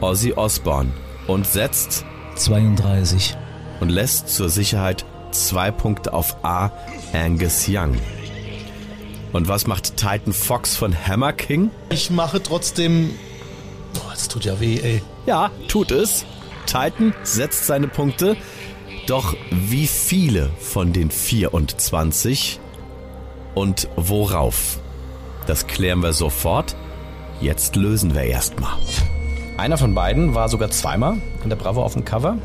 Ozzy 0.00 0.32
Osbourne 0.34 0.90
und 1.26 1.46
setzt 1.46 2.04
32. 2.36 3.36
und 3.80 3.88
lässt 3.88 4.28
zur 4.28 4.48
Sicherheit 4.48 5.04
zwei 5.30 5.70
Punkte 5.70 6.12
auf 6.12 6.44
A 6.44 6.70
Angus 7.12 7.66
Young. 7.68 7.96
Und 9.32 9.48
was 9.48 9.66
macht 9.66 9.96
Titan 9.96 10.32
Fox 10.32 10.76
von 10.76 10.94
Hammer 11.06 11.32
King? 11.32 11.70
Ich 11.90 12.10
mache 12.10 12.42
trotzdem. 12.42 13.10
Oh, 13.96 14.10
das 14.10 14.28
tut 14.28 14.44
ja 14.44 14.60
weh, 14.60 14.78
ey. 14.80 15.02
Ja, 15.26 15.50
tut 15.68 15.90
es. 15.90 16.24
Titan 16.66 17.14
setzt 17.24 17.66
seine 17.66 17.88
Punkte. 17.88 18.36
Doch 19.06 19.34
wie 19.50 19.86
viele 19.86 20.50
von 20.60 20.92
den 20.92 21.10
24 21.10 22.60
und 23.54 23.88
worauf? 23.96 24.78
Das 25.46 25.66
klären 25.66 26.00
wir 26.00 26.12
sofort. 26.12 26.74
Jetzt 27.40 27.76
lösen 27.76 28.14
wir 28.14 28.22
erstmal. 28.22 28.78
Einer 29.56 29.78
von 29.78 29.94
beiden 29.94 30.34
war 30.34 30.48
sogar 30.48 30.70
zweimal 30.70 31.18
in 31.44 31.48
der 31.48 31.54
Bravo 31.56 31.84
auf 31.84 31.92
dem 31.92 32.04
Cover. 32.04 32.38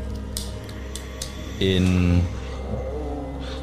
In 1.58 2.20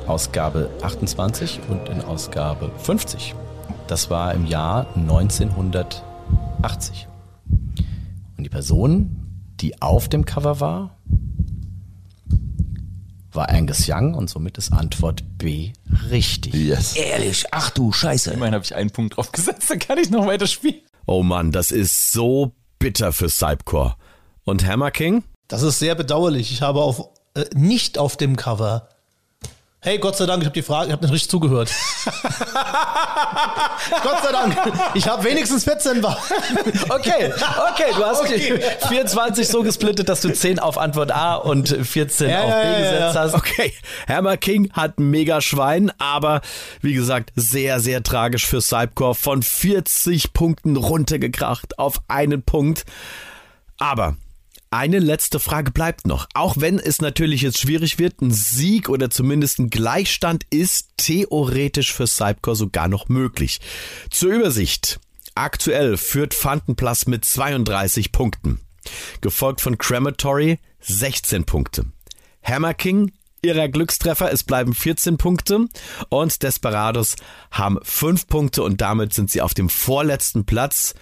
Ausgabe 0.06 0.70
28 0.82 1.62
und 1.70 1.88
in 1.88 2.02
Ausgabe 2.02 2.70
50. 2.78 3.36
Das 3.88 4.10
war 4.10 4.34
im 4.34 4.46
Jahr 4.46 4.88
1980. 4.96 7.08
Und 8.38 8.44
die 8.44 8.50
Person, 8.50 9.16
die 9.62 9.82
auf 9.82 10.10
dem 10.10 10.26
Cover 10.26 10.60
war, 10.60 10.98
war 13.32 13.50
Angus 13.50 13.86
Young 13.88 14.14
und 14.14 14.30
somit 14.30 14.58
ist 14.58 14.74
Antwort 14.74 15.24
B 15.38 15.72
richtig. 16.12 16.54
Yes. 16.54 16.98
Ehrlich, 16.98 17.46
ach 17.52 17.70
du 17.70 17.94
Scheiße. 17.94 18.32
Immerhin 18.32 18.56
habe 18.56 18.66
ich 18.66 18.76
einen 18.76 18.92
Punkt 18.92 19.16
drauf 19.16 19.32
gesetzt, 19.32 19.70
dann 19.70 19.80
kann 19.80 19.98
ich 19.98 20.10
noch 20.10 20.28
weiter 20.28 20.48
spielen. 20.48 20.82
Oh 21.06 21.24
Mann, 21.24 21.54
das 21.54 21.72
ist 21.72 22.12
so 22.12 22.52
bitter 22.80 23.14
für 23.14 23.30
Cypcore. 23.30 23.96
Und 24.44 24.66
Hammer 24.66 24.92
King? 24.92 25.24
Das 25.48 25.62
ist 25.62 25.80
sehr 25.80 25.96
bedauerlich. 25.96 26.52
Ich 26.52 26.62
habe 26.62 26.82
auf, 26.82 27.10
äh, 27.36 27.46
nicht 27.54 27.98
auf 27.98 28.18
dem 28.18 28.36
Cover. 28.36 28.90
Hey, 29.80 30.00
Gott 30.00 30.18
sei 30.18 30.26
Dank, 30.26 30.42
ich 30.42 30.48
habe 30.48 30.56
die 30.56 30.64
Frage, 30.64 30.88
ich 30.88 30.92
habe 30.92 31.04
nicht 31.06 31.14
richtig 31.14 31.30
zugehört. 31.30 31.70
Gott 34.04 34.24
sei 34.24 34.32
Dank, 34.32 34.58
ich 34.96 35.08
habe 35.08 35.24
wenigstens 35.24 35.64
14 35.66 36.02
war. 36.02 36.18
Okay, 36.90 37.32
okay, 37.72 37.92
du 37.96 38.04
hast 38.04 38.22
Okay. 38.22 38.60
die 38.82 38.88
24 38.88 39.48
so 39.48 39.62
gesplittet, 39.62 40.10
dass 40.10 40.22
du 40.22 40.34
10 40.34 40.58
auf 40.58 40.80
Antwort 40.80 41.12
A 41.12 41.36
und 41.36 41.70
14 41.70 42.28
Ja, 42.30 42.42
auf 42.42 42.50
B 42.52 42.68
ja, 42.68 42.78
gesetzt 42.80 43.16
ja. 43.16 43.22
hast. 43.22 43.34
Okay, 43.36 43.72
Hammer 44.10 44.38
King 44.38 44.72
hat 44.74 45.00
mega 45.00 45.42
Schwein, 45.42 45.92
aber 46.00 46.42
wie 46.82 46.94
gesagt, 46.96 47.32
sehr, 47.36 47.80
sehr 47.80 48.02
tragisch 48.02 48.48
für 48.48 48.62
Cypcore. 48.62 49.14
Von 49.14 49.44
40 49.44 50.34
Punkten 50.34 50.76
runtergekracht 50.76 51.78
auf 51.78 52.00
einen 52.08 52.42
Punkt. 52.42 52.84
Aber 53.78 54.16
eine 54.70 55.00
letzte 55.00 55.40
Frage 55.40 55.72
bleibt 55.72 56.08
noch. 56.08 56.28
Auch 56.34 56.56
wenn 56.58 56.80
es 56.80 57.02
natürlich 57.02 57.42
jetzt 57.42 57.60
schwierig 57.60 58.00
wird, 58.00 58.22
ein 58.22 58.32
Sieg 58.32 58.90
oder 58.90 59.10
zumindest 59.10 59.60
ein 59.60 59.70
Gleichstand 59.70 60.46
ist 60.50 60.90
theoretisch 60.98 61.94
für 61.94 62.08
Cypcore 62.08 62.56
sogar 62.56 62.88
noch 62.88 63.10
möglich. 63.10 63.60
Zur 64.10 64.34
Übersicht. 64.34 65.00
Aktuell 65.36 65.98
führt 65.98 66.34
Fantenplas 66.34 67.06
mit 67.06 67.24
32 67.24 68.12
Punkten. 68.12 68.60
Gefolgt 69.22 69.62
von 69.62 69.78
Crematory 69.78 70.60
16 70.82 71.46
Punkte. 71.46 71.86
Hammer 72.44 72.74
King 72.74 73.12
ihrer 73.42 73.70
Glückstreffer, 73.70 74.32
es 74.32 74.44
bleiben 74.44 74.74
14 74.74 75.18
Punkte 75.18 75.68
und 76.10 76.44
Desperados 76.44 77.16
haben 77.52 77.78
5 77.84 78.28
Punkte 78.28 78.64
und 78.64 78.82
damit 78.82 79.14
sind 79.14 79.30
sie 79.30 79.42
auf 79.42 79.54
dem 79.54 79.70
vorletzten 79.70 80.46
Platz 80.46 80.96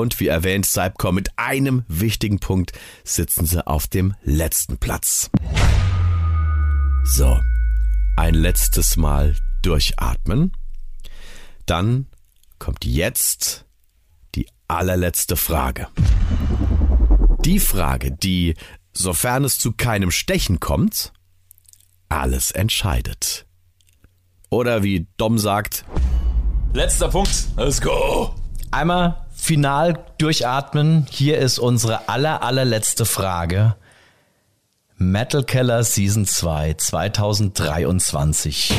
und 0.00 0.20
wie 0.20 0.28
erwähnt, 0.28 0.66
Cypcore 0.66 1.14
mit 1.14 1.30
einem 1.36 1.84
wichtigen 1.88 2.38
Punkt 2.38 2.72
sitzen 3.02 3.46
sie 3.46 3.66
auf 3.66 3.86
dem 3.86 4.14
letzten 4.22 4.76
Platz. 4.76 5.30
So, 7.04 7.40
ein 8.16 8.34
letztes 8.34 8.96
Mal 8.96 9.36
durchatmen. 9.62 10.52
Dann 11.64 12.06
kommt 12.58 12.84
jetzt 12.84 13.64
die 14.34 14.46
allerletzte 14.68 15.36
Frage. 15.36 15.88
Die 17.44 17.58
Frage, 17.58 18.12
die, 18.12 18.54
sofern 18.92 19.44
es 19.44 19.58
zu 19.58 19.72
keinem 19.72 20.10
Stechen 20.10 20.60
kommt, 20.60 21.12
alles 22.08 22.50
entscheidet. 22.50 23.46
Oder 24.50 24.82
wie 24.82 25.06
Dom 25.16 25.38
sagt, 25.38 25.84
Letzter 26.74 27.08
Punkt. 27.08 27.46
Let's 27.56 27.80
go. 27.80 28.34
Einmal 28.70 29.25
final 29.46 29.94
durchatmen. 30.18 31.06
Hier 31.08 31.38
ist 31.38 31.60
unsere 31.60 32.08
aller, 32.08 32.42
allerletzte 32.42 33.04
Frage. 33.04 33.76
Metal 34.96 35.44
Keller 35.44 35.84
Season 35.84 36.26
2 36.26 36.74
2023. 36.74 38.74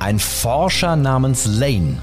Ein 0.00 0.18
Forscher 0.18 0.96
namens 0.96 1.46
Lane 1.46 2.02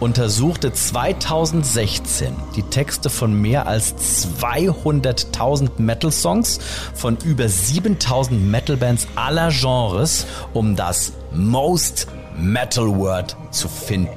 untersuchte 0.00 0.72
2016 0.72 2.34
die 2.56 2.64
Texte 2.64 3.08
von 3.08 3.32
mehr 3.32 3.68
als 3.68 3.94
200.000 4.40 5.70
Metal-Songs 5.78 6.58
von 6.92 7.16
über 7.24 7.44
7.000 7.44 8.32
Metal-Bands 8.32 9.06
aller 9.14 9.50
Genres, 9.50 10.26
um 10.54 10.74
das 10.74 11.12
Most 11.32 12.08
Metal 12.38 12.86
Word 12.96 13.36
zu 13.50 13.68
finden. 13.68 14.10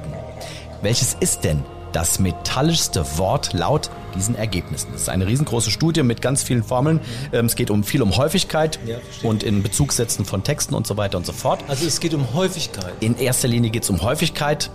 Welches 0.82 1.16
ist 1.20 1.44
denn 1.44 1.62
das 1.92 2.18
metallischste 2.18 3.04
Wort 3.18 3.52
laut 3.52 3.90
diesen 4.14 4.34
Ergebnissen? 4.34 4.88
Das 4.92 5.02
ist 5.02 5.08
eine 5.08 5.26
riesengroße 5.26 5.70
Studie 5.70 6.02
mit 6.02 6.22
ganz 6.22 6.42
vielen 6.42 6.62
Formeln. 6.64 7.00
Ähm, 7.32 7.46
Es 7.46 7.54
geht 7.56 7.70
um 7.70 7.84
viel 7.84 8.02
um 8.02 8.16
Häufigkeit 8.16 8.78
Ja, 8.86 8.96
und 9.22 9.42
in 9.42 9.62
Bezugsetzen 9.62 10.24
von 10.24 10.42
Texten 10.44 10.74
und 10.74 10.86
so 10.86 10.96
weiter 10.96 11.18
und 11.18 11.26
so 11.26 11.32
fort. 11.32 11.62
Also 11.68 11.86
es 11.86 12.00
geht 12.00 12.14
um 12.14 12.32
Häufigkeit. 12.34 12.92
In 13.00 13.16
erster 13.18 13.48
Linie 13.48 13.70
geht 13.70 13.82
es 13.84 13.90
um 13.90 14.02
Häufigkeit. 14.02 14.70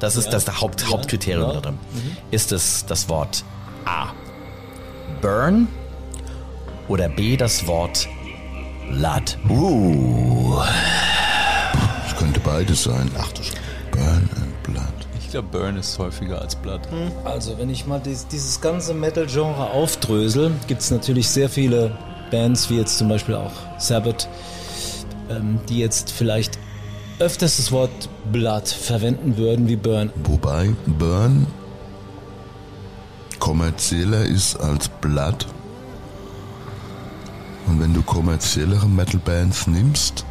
Das 0.00 0.16
ist 0.16 0.26
Ja. 0.26 0.30
das 0.32 0.44
der 0.44 0.60
Haupt, 0.60 0.82
Ja, 0.82 0.88
Hauptkriterium 0.90 1.48
ja. 1.48 1.54
da 1.54 1.60
drin. 1.60 1.78
Ist 2.30 2.52
es 2.52 2.84
das 2.86 3.08
Wort 3.08 3.44
A. 3.84 4.08
Burn 5.20 5.66
oder 6.88 7.08
B. 7.08 7.36
das 7.36 7.66
Wort 7.66 8.08
Blood? 8.90 9.38
Uh. 9.48 10.60
Könnte 12.38 12.50
beides 12.50 12.84
sein. 12.84 13.10
Ach 13.18 13.32
du 13.32 13.42
Scheiße. 13.42 13.56
Burn 13.92 14.30
and 14.36 14.62
Blood. 14.62 14.84
Ich 15.20 15.30
glaube, 15.30 15.48
Burn 15.50 15.76
ist 15.76 15.98
häufiger 15.98 16.40
als 16.40 16.56
Blood. 16.56 16.80
Also 17.24 17.58
wenn 17.58 17.70
ich 17.70 17.86
mal 17.86 18.00
dies, 18.00 18.26
dieses 18.28 18.60
ganze 18.60 18.94
Metal-Genre 18.94 19.70
aufdrösel, 19.70 20.52
gibt 20.66 20.82
es 20.82 20.90
natürlich 20.90 21.28
sehr 21.28 21.48
viele 21.48 21.96
Bands 22.30 22.70
wie 22.70 22.76
jetzt 22.76 22.98
zum 22.98 23.08
Beispiel 23.08 23.34
auch 23.34 23.52
Sabbath, 23.78 24.28
ähm, 25.30 25.58
die 25.68 25.78
jetzt 25.78 26.10
vielleicht 26.10 26.58
öfters 27.18 27.56
das 27.56 27.72
Wort 27.72 27.90
Blood 28.30 28.68
verwenden 28.68 29.36
würden 29.36 29.68
wie 29.68 29.76
Burn. 29.76 30.10
Wobei 30.24 30.70
Burn 30.86 31.46
kommerzieller 33.38 34.24
ist 34.24 34.56
als 34.56 34.88
Blood. 34.88 35.46
Und 37.66 37.80
wenn 37.80 37.92
du 37.92 38.02
kommerziellere 38.02 38.88
Metal-Bands 38.88 39.66
nimmst, 39.66 40.24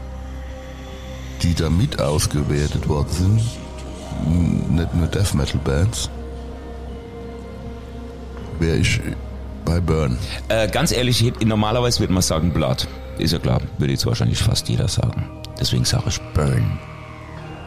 die 1.42 1.54
da 1.54 1.70
mit 1.70 2.02
ausgewertet 2.02 2.88
worden 2.88 3.10
sind, 3.10 3.42
nicht 4.76 4.94
nur 4.94 5.08
Death 5.08 5.34
Metal-Bands, 5.34 6.10
wäre 8.60 8.78
ich 8.78 9.02
bei 9.66 9.80
Burn. 9.80 10.18
Äh, 10.50 10.68
ganz 10.70 10.92
ehrlich, 10.92 11.34
normalerweise 11.44 12.00
würde 12.00 12.14
man 12.14 12.22
sagen 12.22 12.52
Blood. 12.52 12.88
Ist 13.18 13.34
ja 13.34 13.40
klar, 13.40 13.62
würde 13.78 13.94
jetzt 13.94 14.06
wahrscheinlich 14.06 14.40
fast 14.40 14.70
jeder 14.70 14.88
sagen. 14.88 15.30
Deswegen 15.60 15.86
sage 15.86 16.06
ich 16.08 16.20
Burn. 16.34 16.80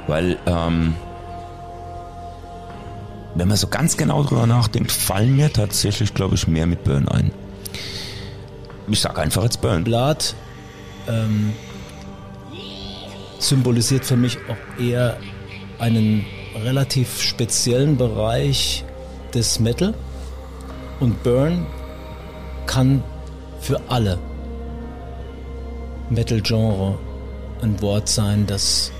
Weil, 0.06 0.38
ähm, 0.46 0.94
wenn 3.34 3.48
man 3.48 3.56
so 3.56 3.66
ganz 3.68 3.96
genau 3.96 4.22
drüber 4.24 4.46
nachdenkt, 4.46 4.90
fallen 4.90 5.36
mir 5.36 5.52
tatsächlich, 5.52 6.14
glaube 6.14 6.34
ich, 6.34 6.46
mehr 6.46 6.66
mit 6.66 6.84
Burn 6.84 7.08
ein. 7.08 7.30
Ich 8.88 9.00
sage 9.00 9.20
einfach 9.20 9.44
jetzt 9.44 9.60
Burn. 9.60 9.84
Blood 9.84 10.34
ähm, 11.08 11.52
symbolisiert 13.40 14.04
für 14.04 14.16
mich 14.16 14.38
auch 14.49 14.80
eher 14.80 15.16
einen 15.78 16.25
relativ 16.62 17.20
speziellen 17.20 17.97
Bereich 17.97 18.85
des 19.35 19.61
Metal 19.61 19.94
und 21.00 21.23
Burn 21.23 21.66
kann 22.66 23.02
für 23.61 23.80
alle 23.88 24.18
Metal-Genre 26.11 26.99
ein 27.62 27.80
Wort 27.80 28.09
sein, 28.09 28.47
das 28.47 28.92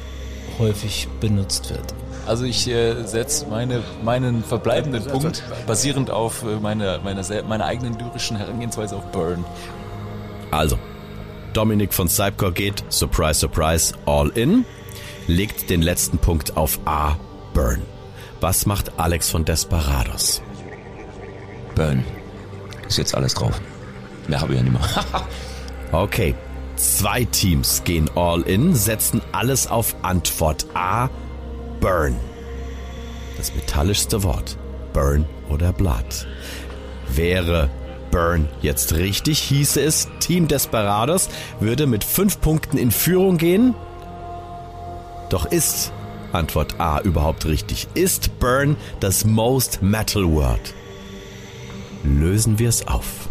häufig 0.59 1.09
benutzt 1.21 1.71
wird. 1.71 1.95
Also 2.27 2.45
ich 2.45 2.69
äh, 2.69 3.05
setze 3.05 3.47
meine, 3.47 3.83
meinen 4.05 4.45
verbleibenden 4.45 5.05
Punkt 5.05 5.43
basierend 5.67 6.11
auf 6.11 6.45
äh, 6.45 6.61
meine, 6.61 7.01
meine, 7.03 7.23
meiner 7.49 7.65
eigenen 7.65 7.99
lyrischen 7.99 8.37
Herangehensweise 8.37 8.97
auf 8.97 9.07
Burn. 9.11 9.45
Also, 10.51 10.79
Dominik 11.53 11.93
von 11.93 12.09
Cypcore 12.09 12.53
geht, 12.53 12.85
surprise, 12.89 13.41
surprise, 13.41 13.95
all 14.07 14.29
in, 14.31 14.65
legt 15.27 15.71
den 15.71 15.83
letzten 15.83 16.19
Punkt 16.19 16.57
auf 16.57 16.79
A, 16.85 17.17
Burn. 17.55 17.83
Was 18.41 18.67
macht 18.67 18.99
Alex 18.99 19.31
von 19.31 19.45
Desperados? 19.45 20.43
Burn. 21.75 22.05
Ist 22.89 22.99
jetzt 22.99 23.15
alles 23.15 23.35
drauf. 23.35 23.61
Mehr 24.29 24.41
habe 24.41 24.53
ich 24.53 24.59
ja 24.59 24.65
nicht 24.65 24.73
mehr. 24.73 25.05
Okay, 25.93 26.37
zwei 26.77 27.25
Teams 27.25 27.83
gehen 27.83 28.09
all 28.15 28.43
in, 28.43 28.77
setzen 28.77 29.21
alles 29.33 29.67
auf 29.67 29.97
Antwort 30.03 30.67
A, 30.75 31.11
Burn. 31.81 32.15
Das 33.37 33.53
metallischste 33.57 34.23
Wort, 34.23 34.57
Burn 34.93 35.25
oder 35.49 35.73
Blood. 35.73 36.29
Wäre 37.09 37.71
Burn 38.11 38.49
jetzt 38.63 38.95
richtig, 38.95 39.39
hieße 39.39 39.81
es, 39.81 40.09
Team 40.21 40.49
Desperados 40.49 41.29
würde 41.61 41.87
mit 41.87 42.05
fünf 42.05 42.41
Punkten 42.41 42.77
in 42.77 42.91
Führung 42.91 43.39
gehen. 43.39 43.75
Doch 45.29 45.47
ist 45.47 45.93
Antwort 46.33 46.79
A 46.79 47.01
überhaupt 47.01 47.47
richtig? 47.47 47.89
Ist 47.95 48.39
Burn 48.39 48.77
das 49.01 49.25
Most 49.25 49.83
Metal 49.83 50.25
Word? 50.25 50.75
Lösen 52.05 52.59
wir 52.59 52.69
es 52.69 52.87
auf. 52.89 53.29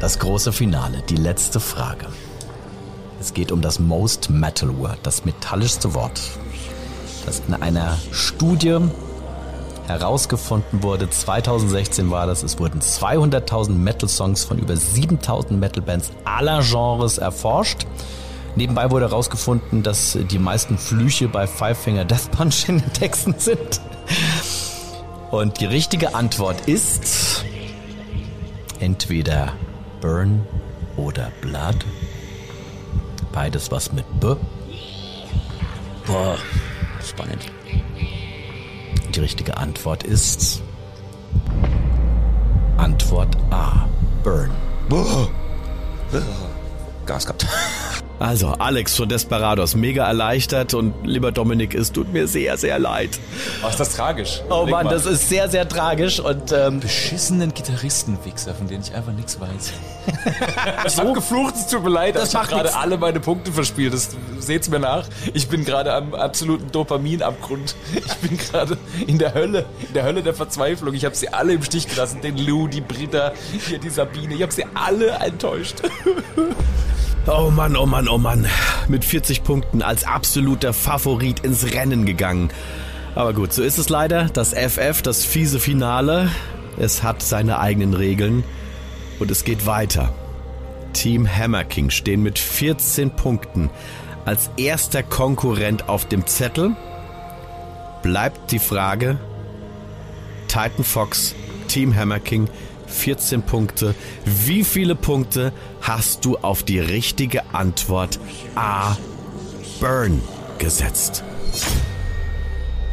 Das 0.00 0.18
große 0.18 0.52
Finale, 0.52 1.02
die 1.08 1.16
letzte 1.16 1.60
Frage. 1.60 2.06
Es 3.20 3.34
geht 3.34 3.52
um 3.52 3.60
das 3.60 3.78
Most 3.78 4.30
Metal 4.30 4.78
Word, 4.78 4.98
das 5.02 5.24
metallischste 5.24 5.94
Wort, 5.94 6.20
das 7.26 7.42
in 7.46 7.54
einer 7.54 7.98
Studie 8.12 8.78
herausgefunden 9.90 10.82
wurde. 10.82 11.10
2016 11.10 12.10
war 12.10 12.26
das. 12.26 12.42
Es 12.42 12.58
wurden 12.58 12.80
200.000 12.80 13.70
Metal-Songs 13.70 14.44
von 14.44 14.58
über 14.58 14.74
7.000 14.74 15.52
Metal-Bands 15.52 16.10
aller 16.24 16.62
Genres 16.62 17.18
erforscht. 17.18 17.86
Nebenbei 18.56 18.90
wurde 18.90 19.08
herausgefunden, 19.08 19.82
dass 19.82 20.18
die 20.30 20.38
meisten 20.38 20.76
Flüche 20.78 21.28
bei 21.28 21.46
Five 21.46 21.78
Finger 21.78 22.04
Death 22.04 22.30
Punch 22.32 22.68
in 22.68 22.78
den 22.78 22.92
Texten 22.92 23.34
sind. 23.38 23.80
Und 25.30 25.60
die 25.60 25.66
richtige 25.66 26.14
Antwort 26.14 26.66
ist 26.66 27.44
entweder 28.80 29.52
Burn 30.00 30.46
oder 30.96 31.30
Blood. 31.40 31.84
Beides 33.32 33.70
was 33.70 33.92
mit 33.92 34.04
B. 34.18 34.34
Boah, 36.06 36.36
spannend. 37.04 37.46
Die 39.20 39.24
richtige 39.24 39.58
Antwort 39.58 40.02
ist 40.02 40.62
Antwort 42.78 43.36
A. 43.50 43.86
Burn. 44.24 44.50
Gas 47.04 47.26
gehabt. 47.26 47.46
Also, 48.20 48.48
Alex 48.48 48.96
von 48.96 49.08
Desperados, 49.08 49.74
mega 49.74 50.06
erleichtert 50.06 50.74
und 50.74 50.92
lieber 51.06 51.32
Dominik, 51.32 51.74
es 51.74 51.90
tut 51.90 52.12
mir 52.12 52.28
sehr, 52.28 52.58
sehr 52.58 52.78
leid. 52.78 53.18
Oh, 53.64 53.68
ist 53.68 53.80
das 53.80 53.96
tragisch. 53.96 54.42
Oh 54.50 54.66
Mann, 54.66 54.90
das 54.90 55.06
ist 55.06 55.30
sehr, 55.30 55.48
sehr 55.48 55.66
tragisch 55.66 56.20
und 56.20 56.52
ähm, 56.52 56.80
beschissenen 56.80 57.54
Gitarristenwichser, 57.54 58.54
von 58.54 58.68
denen 58.68 58.82
ich 58.82 58.94
einfach 58.94 59.14
nichts 59.14 59.40
weiß. 59.40 59.72
ich 60.86 60.98
hab 60.98 61.14
geflucht, 61.14 61.54
es 61.54 61.66
tut 61.68 61.82
mir 61.82 61.88
leid, 61.88 62.14
Das 62.14 62.28
ich 62.28 62.34
habe 62.34 62.48
gerade 62.48 62.76
alle 62.76 62.98
meine 62.98 63.20
Punkte 63.20 63.52
verspielt. 63.52 63.94
Das 63.94 64.10
seht's 64.38 64.68
mir 64.68 64.80
nach. 64.80 65.06
Ich 65.32 65.48
bin 65.48 65.64
gerade 65.64 65.94
am 65.94 66.12
absoluten 66.14 66.70
Dopaminabgrund. 66.70 67.74
Ich 67.94 68.14
bin 68.16 68.36
gerade 68.36 68.76
in 69.06 69.18
der 69.18 69.32
Hölle, 69.32 69.64
in 69.88 69.94
der 69.94 70.02
Hölle 70.02 70.22
der 70.22 70.34
Verzweiflung. 70.34 70.92
Ich 70.92 71.06
habe 71.06 71.14
sie 71.14 71.30
alle 71.30 71.54
im 71.54 71.62
Stich 71.62 71.88
gelassen. 71.88 72.20
Den 72.20 72.36
Lou, 72.36 72.68
die 72.68 72.82
Britta, 72.82 73.32
hier 73.66 73.78
die 73.78 73.88
Sabine. 73.88 74.34
Ich 74.34 74.42
habe 74.42 74.52
sie 74.52 74.66
alle 74.74 75.08
enttäuscht. 75.08 75.76
Oh 77.26 77.50
Mann, 77.50 77.76
oh 77.76 77.84
Mann, 77.84 78.08
oh 78.08 78.16
Mann. 78.16 78.46
Mit 78.88 79.04
40 79.04 79.44
Punkten 79.44 79.82
als 79.82 80.04
absoluter 80.04 80.72
Favorit 80.72 81.40
ins 81.40 81.74
Rennen 81.74 82.06
gegangen. 82.06 82.50
Aber 83.14 83.34
gut, 83.34 83.52
so 83.52 83.62
ist 83.62 83.78
es 83.78 83.90
leider. 83.90 84.24
Das 84.32 84.54
FF, 84.54 85.02
das 85.02 85.24
fiese 85.24 85.60
Finale, 85.60 86.30
es 86.78 87.02
hat 87.02 87.22
seine 87.22 87.58
eigenen 87.58 87.92
Regeln 87.92 88.42
und 89.18 89.30
es 89.30 89.44
geht 89.44 89.66
weiter. 89.66 90.14
Team 90.94 91.28
Hammer 91.28 91.64
King 91.64 91.90
stehen 91.90 92.22
mit 92.22 92.38
14 92.38 93.10
Punkten 93.10 93.70
als 94.24 94.50
erster 94.56 95.02
Konkurrent 95.02 95.88
auf 95.88 96.06
dem 96.06 96.26
Zettel. 96.26 96.74
Bleibt 98.02 98.50
die 98.50 98.58
Frage, 98.58 99.18
Titan 100.48 100.84
Fox, 100.84 101.34
Team 101.68 101.94
Hammer 101.94 102.18
King, 102.18 102.48
14 102.90 103.42
Punkte. 103.42 103.94
Wie 104.24 104.64
viele 104.64 104.94
Punkte 104.94 105.52
hast 105.80 106.24
du 106.24 106.36
auf 106.38 106.62
die 106.62 106.80
richtige 106.80 107.54
Antwort 107.54 108.18
A. 108.54 108.96
Burn 109.80 110.20
gesetzt? 110.58 111.24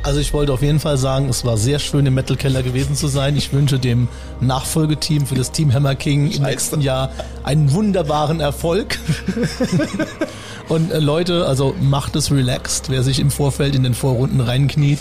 Also 0.08 0.22
ich 0.22 0.32
wollte 0.32 0.54
auf 0.54 0.62
jeden 0.62 0.80
Fall 0.80 0.98
sagen, 0.98 1.28
es 1.28 1.44
war 1.44 1.58
sehr 1.58 1.80
schön 1.80 2.06
im 2.06 2.14
Metal 2.14 2.38
Keller 2.38 2.64
gewesen 2.64 2.96
zu 2.96 3.08
sein. 3.10 3.36
Ich 3.36 3.52
wünsche 3.52 3.78
dem 3.78 4.08
Nachfolgeteam 4.40 5.26
für 5.26 5.36
das 5.36 5.52
Team 5.52 5.74
Hammer 5.74 5.96
King 5.96 6.32
im 6.32 6.44
nächsten 6.44 6.80
Jahr 6.80 7.12
einen 7.44 7.74
wunderbaren 7.74 8.40
Erfolg. 8.40 8.98
Und 10.70 10.92
äh, 10.92 11.00
Leute, 11.00 11.46
also 11.46 11.76
macht 11.82 12.16
es 12.16 12.32
relaxed, 12.32 12.90
wer 12.90 13.04
sich 13.04 13.20
im 13.20 13.30
Vorfeld 13.30 13.76
in 13.76 13.84
den 13.84 13.94
Vorrunden 13.94 14.40
reinkniet. 14.40 15.00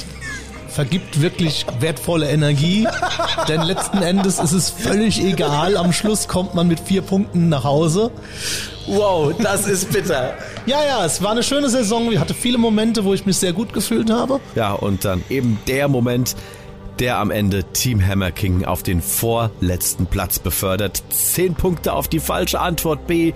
Vergibt 0.76 1.22
wirklich 1.22 1.64
wertvolle 1.80 2.28
Energie, 2.28 2.86
denn 3.48 3.62
letzten 3.62 4.02
Endes 4.02 4.38
ist 4.38 4.52
es 4.52 4.68
völlig 4.68 5.24
egal. 5.24 5.74
Am 5.78 5.90
Schluss 5.90 6.28
kommt 6.28 6.54
man 6.54 6.68
mit 6.68 6.80
vier 6.80 7.00
Punkten 7.00 7.48
nach 7.48 7.64
Hause. 7.64 8.10
Wow, 8.86 9.32
das 9.42 9.66
ist 9.66 9.90
bitter. 9.90 10.34
Ja, 10.66 10.84
ja, 10.84 11.06
es 11.06 11.22
war 11.22 11.30
eine 11.30 11.42
schöne 11.42 11.70
Saison. 11.70 12.12
Ich 12.12 12.18
hatte 12.18 12.34
viele 12.34 12.58
Momente, 12.58 13.06
wo 13.06 13.14
ich 13.14 13.24
mich 13.24 13.38
sehr 13.38 13.54
gut 13.54 13.72
gefühlt 13.72 14.10
habe. 14.10 14.38
Ja, 14.54 14.74
und 14.74 15.06
dann 15.06 15.24
eben 15.30 15.58
der 15.66 15.88
Moment, 15.88 16.36
der 16.98 17.20
am 17.20 17.30
Ende 17.30 17.64
Team 17.64 18.06
Hammer 18.06 18.30
King 18.30 18.66
auf 18.66 18.82
den 18.82 19.00
vorletzten 19.00 20.04
Platz 20.04 20.38
befördert. 20.38 21.02
Zehn 21.08 21.54
Punkte 21.54 21.94
auf 21.94 22.06
die 22.06 22.20
falsche 22.20 22.60
Antwort 22.60 23.06
B 23.06 23.32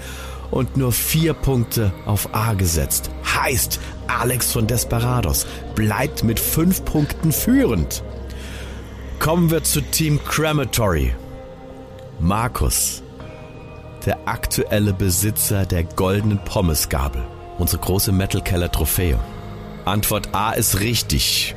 und 0.50 0.76
nur 0.76 0.92
vier 0.92 1.32
Punkte 1.32 1.90
auf 2.04 2.34
A 2.34 2.52
gesetzt. 2.52 3.10
Heißt, 3.24 3.80
Alex 4.10 4.52
von 4.52 4.66
Desperados 4.66 5.46
bleibt 5.74 6.24
mit 6.24 6.40
fünf 6.40 6.84
Punkten 6.84 7.32
führend. 7.32 8.02
Kommen 9.18 9.50
wir 9.50 9.62
zu 9.62 9.80
Team 9.80 10.18
Crematory. 10.24 11.14
Markus, 12.18 13.02
der 14.04 14.18
aktuelle 14.26 14.92
Besitzer 14.92 15.66
der 15.66 15.84
goldenen 15.84 16.42
Pommesgabel. 16.44 17.22
Unsere 17.58 17.82
große 17.82 18.12
Metal 18.12 18.42
Keller 18.42 18.70
Trophäe. 18.72 19.18
Antwort 19.84 20.28
A 20.32 20.52
ist 20.52 20.80
richtig. 20.80 21.54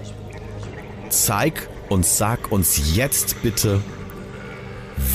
Zeig 1.09 1.67
und 1.89 2.05
sag 2.05 2.51
uns 2.51 2.95
jetzt 2.95 3.41
bitte, 3.41 3.81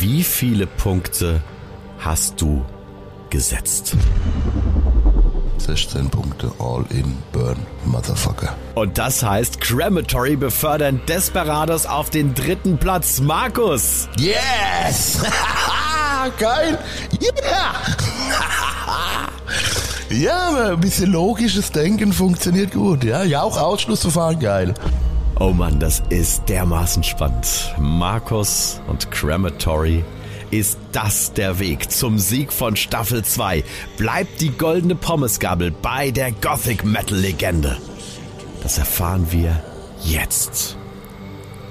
wie 0.01 0.23
viele 0.23 0.67
Punkte 0.67 1.43
hast 1.99 2.41
du 2.41 2.65
gesetzt? 3.31 3.97
16 5.59 6.11
Punkte, 6.11 6.51
all 6.59 6.85
in, 6.91 7.17
burn, 7.33 7.57
Motherfucker. 7.85 8.55
Und 8.75 8.99
das 8.99 9.23
heißt, 9.23 9.61
Crematory 9.61 10.37
befördern 10.37 11.01
Desperados 11.09 11.87
auf 11.87 12.11
den 12.11 12.35
dritten 12.35 12.79
Platz. 12.79 13.21
Markus! 13.21 14.09
Yes! 14.19 15.21
Geil! 16.39 16.79
Yeah! 17.21 17.75
ja, 20.11 20.73
ein 20.73 20.81
bisschen 20.81 21.13
logisches 21.13 21.71
Denken 21.71 22.13
funktioniert 22.13 22.73
gut. 22.73 23.05
Ja, 23.05 23.23
ja 23.23 23.43
auch 23.43 23.57
Ausschlussverfahren 23.57 24.39
geil. 24.39 24.75
Oh 25.41 25.53
Mann, 25.53 25.79
das 25.79 26.03
ist 26.09 26.49
dermaßen 26.49 27.05
spannend. 27.05 27.75
Markus 27.79 28.81
und 28.89 29.11
Crematory 29.11 30.05
ist 30.51 30.79
das 30.93 31.33
der 31.33 31.59
Weg 31.59 31.91
zum 31.91 32.19
Sieg 32.19 32.53
von 32.53 32.77
Staffel 32.77 33.25
2. 33.25 33.65
Bleibt 33.97 34.41
die 34.41 34.51
goldene 34.51 34.95
Pommesgabel 34.95 35.71
bei 35.71 36.11
der 36.11 36.33
Gothic 36.33 36.85
Metal 36.85 37.19
Legende. 37.19 37.77
Das 38.63 38.79
erfahren 38.79 39.27
wir 39.31 39.63
jetzt. 40.05 40.77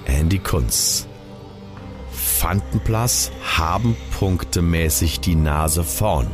Andy 0.05 0.39
Kunz. 0.39 1.07
Fantenplas 2.11 3.31
haben 3.57 3.95
punktemäßig 4.19 5.19
die 5.19 5.35
Nase 5.35 5.83
vorn. 5.83 6.27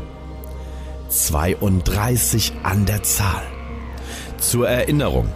32 1.10 2.54
an 2.64 2.86
der 2.86 3.04
Zahl. 3.04 3.44
Zur 4.38 4.68
Erinnerung. 4.68 5.30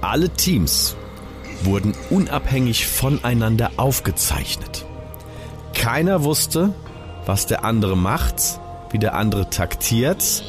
Alle 0.00 0.30
Teams 0.30 0.96
wurden 1.62 1.94
unabhängig 2.10 2.86
voneinander 2.86 3.72
aufgezeichnet. 3.76 4.85
Keiner 5.76 6.24
wusste, 6.24 6.74
was 7.26 7.46
der 7.46 7.64
andere 7.64 7.96
macht, 7.96 8.58
wie 8.90 8.98
der 8.98 9.14
andere 9.14 9.50
taktiert, 9.50 10.42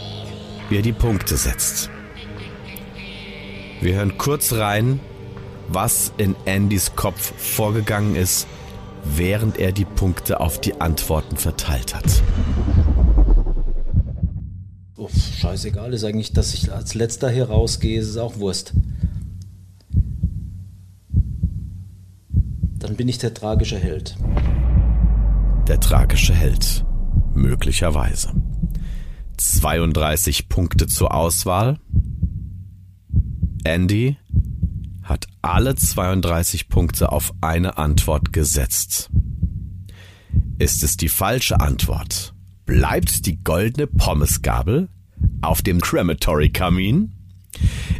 wie 0.69 0.77
er 0.77 0.81
die 0.81 0.93
Punkte 0.93 1.37
setzt. 1.37 1.89
Wir 3.81 3.95
hören 3.95 4.17
kurz 4.17 4.53
rein, 4.53 4.99
was 5.67 6.11
in 6.17 6.35
Andys 6.47 6.95
Kopf 6.95 7.33
vorgegangen 7.37 8.15
ist, 8.15 8.47
während 9.03 9.59
er 9.59 9.71
die 9.71 9.85
Punkte 9.85 10.39
auf 10.39 10.59
die 10.59 10.81
Antworten 10.81 11.37
verteilt 11.37 11.93
hat. 11.93 12.23
Uff, 14.95 15.11
scheißegal, 15.39 15.93
ist 15.93 16.03
eigentlich, 16.03 16.33
dass 16.33 16.53
ich 16.53 16.71
als 16.71 16.95
letzter 16.95 17.29
hier 17.29 17.49
rausgehe, 17.49 17.99
ist 17.99 18.17
auch 18.17 18.39
Wurst. 18.39 18.73
Dann 22.79 22.95
bin 22.95 23.07
ich 23.07 23.17
der 23.17 23.33
tragische 23.33 23.77
Held. 23.77 24.15
Der 25.67 25.81
tragische 25.81 26.33
Held. 26.33 26.85
Möglicherweise. 27.35 28.33
32 29.35 30.47
Punkte 30.47 30.87
zur 30.87 31.13
Auswahl. 31.13 31.77
Andy 33.65 34.15
hat 35.03 35.27
alle 35.41 35.75
32 35.75 36.69
Punkte 36.69 37.11
auf 37.11 37.33
eine 37.41 37.77
Antwort 37.77 38.31
gesetzt. 38.31 39.09
Ist 40.57 40.83
es 40.83 40.95
die 40.95 41.09
falsche 41.09 41.59
Antwort? 41.59 42.33
Bleibt 42.65 43.25
die 43.25 43.43
goldene 43.43 43.87
Pommesgabel 43.87 44.87
auf 45.41 45.61
dem 45.61 45.81
Crematory-Kamin? 45.81 47.13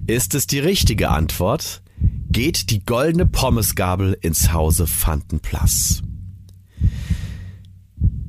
Ist 0.07 0.35
es 0.35 0.47
die 0.47 0.59
richtige 0.59 1.09
Antwort? 1.09 1.81
Geht 2.29 2.69
die 2.69 2.85
goldene 2.85 3.25
Pommesgabel 3.25 4.17
ins 4.21 4.53
Hause 4.53 4.87
Fantenplas? 4.87 6.01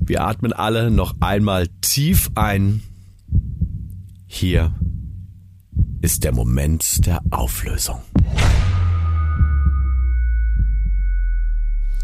Wir 0.08 0.24
atmen 0.24 0.54
alle 0.54 0.90
noch 0.90 1.16
einmal 1.20 1.68
tief 1.82 2.30
ein. 2.34 2.82
Hier 4.26 4.72
ist 6.00 6.24
der 6.24 6.32
Moment 6.32 7.04
der 7.04 7.20
Auflösung. 7.30 8.00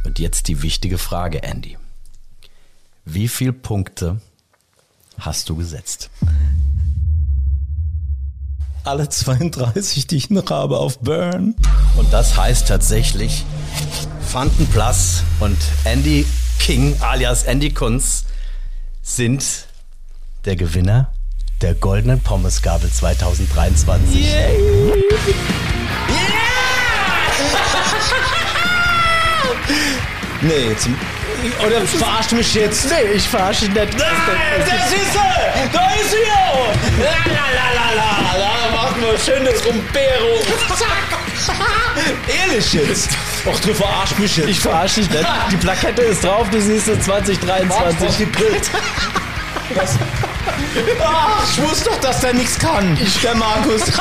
Und 0.04 0.18
jetzt 0.18 0.48
die 0.48 0.60
wichtige 0.60 0.98
Frage, 0.98 1.42
Andy. 1.44 1.78
Wie 3.06 3.26
viele 3.26 3.54
Punkte 3.54 4.20
hast 5.18 5.48
du 5.48 5.56
gesetzt? 5.56 6.10
Alle 8.84 9.08
32, 9.08 10.08
die 10.08 10.16
ich 10.16 10.28
noch 10.28 10.50
habe 10.50 10.76
auf 10.76 10.98
Burn. 10.98 11.54
Und 11.96 12.12
das 12.12 12.36
heißt 12.36 12.68
tatsächlich, 12.68 13.46
Fantenplas 14.20 15.22
und 15.40 15.56
Andy 15.84 16.26
King 16.64 16.96
alias 17.02 17.42
Andy 17.42 17.74
Kunz 17.74 18.24
sind 19.02 19.66
der 20.46 20.56
Gewinner 20.56 21.12
der 21.60 21.74
goldenen 21.74 22.20
Pommesgabel 22.20 22.90
2023. 22.90 24.26
Nee, 30.40 30.70
jetzt. 30.70 30.88
Oder 31.66 31.82
verarscht 31.82 32.32
mich 32.32 32.54
jetzt? 32.54 32.86
Nee, 32.90 33.16
ich 33.16 33.28
verarsche 33.28 33.64
nicht. 33.66 33.76
Nein, 33.76 33.90
das 34.58 34.92
ist 34.92 35.16
er! 35.16 35.68
Da 35.72 35.90
ist 35.94 36.10
sie 36.10 36.16
auch! 36.30 36.68
La 36.98 37.32
la 37.32 37.46
la 37.56 37.68
la 37.74 37.88
la! 37.94 38.38
Da 38.38 38.76
machen 38.76 39.02
wir 39.02 39.18
schönes 39.18 39.64
Rumpero! 39.64 40.40
Zack! 40.76 41.56
Ehrlich 42.26 42.72
jetzt! 42.74 43.10
Och, 43.46 43.60
du 43.60 43.74
verarsch 43.74 44.18
mich 44.18 44.36
jetzt! 44.36 44.48
Ich 44.48 44.60
verarsche 44.60 45.00
dich 45.00 45.10
nicht. 45.10 45.26
Die 45.52 45.56
Plakette 45.56 46.02
ist 46.02 46.24
drauf, 46.24 46.48
du 46.50 46.60
siehst 46.60 46.88
es 46.88 47.04
2023. 47.04 48.18
gegrillt! 48.18 48.70
Was? 49.74 49.98
Ach, 51.02 51.42
ich 51.50 51.62
wusste 51.62 51.90
doch, 51.90 52.00
dass 52.00 52.20
der 52.20 52.32
nichts 52.34 52.58
kann. 52.58 52.96
Ich, 53.00 53.20
der 53.20 53.34
Markus. 53.34 53.82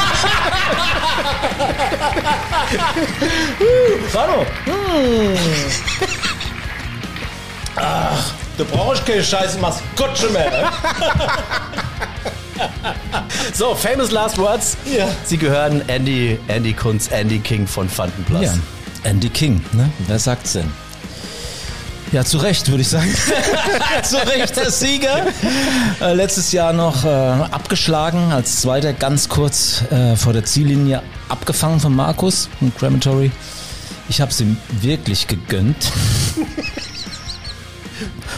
Hallo. 4.13 4.45
Hm. 4.65 5.37
Ach, 7.75 8.31
du 8.57 8.65
brauchst 8.65 9.05
keine 9.05 9.23
scheiß 9.23 9.57
Maskottche 9.59 10.29
mehr. 10.29 10.49
ne? 10.51 10.71
So, 13.53 13.75
famous 13.75 14.11
last 14.11 14.37
words. 14.37 14.77
Ja. 14.85 15.07
Sie 15.25 15.37
gehören 15.37 15.81
Andy, 15.89 16.39
Andy 16.47 16.73
Kunz, 16.73 17.09
Andy 17.11 17.39
King 17.39 17.67
von 17.67 17.89
Fantenplas. 17.89 18.41
Ja, 18.43 18.53
Andy 19.03 19.29
King, 19.29 19.61
ne? 19.73 19.89
Wer 20.07 20.19
sagt's 20.19 20.53
denn? 20.53 20.71
Ja, 22.11 22.23
zu 22.23 22.37
Recht, 22.37 22.69
würde 22.69 22.81
ich 22.81 22.89
sagen. 22.89 23.11
zu 24.03 24.17
Recht 24.17 24.55
der 24.55 24.69
Sieger. 24.69 25.25
Äh, 25.99 26.13
letztes 26.13 26.51
Jahr 26.51 26.71
noch 26.71 27.03
äh, 27.03 27.07
abgeschlagen, 27.07 28.31
als 28.31 28.61
Zweiter 28.61 28.93
ganz 28.93 29.29
kurz 29.29 29.81
äh, 29.89 30.15
vor 30.15 30.31
der 30.31 30.45
Ziellinie 30.45 31.01
abgefangen 31.27 31.79
von 31.79 31.95
Markus 31.95 32.49
und 32.61 32.77
Crematory. 32.77 33.31
Ich 34.09 34.21
habe 34.21 34.29
es 34.29 34.39
ihm 34.41 34.57
wirklich 34.81 35.25
gegönnt. 35.27 35.91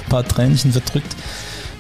Ein 0.06 0.10
paar 0.10 0.26
Tränchen 0.26 0.72
verdrückt. 0.72 1.14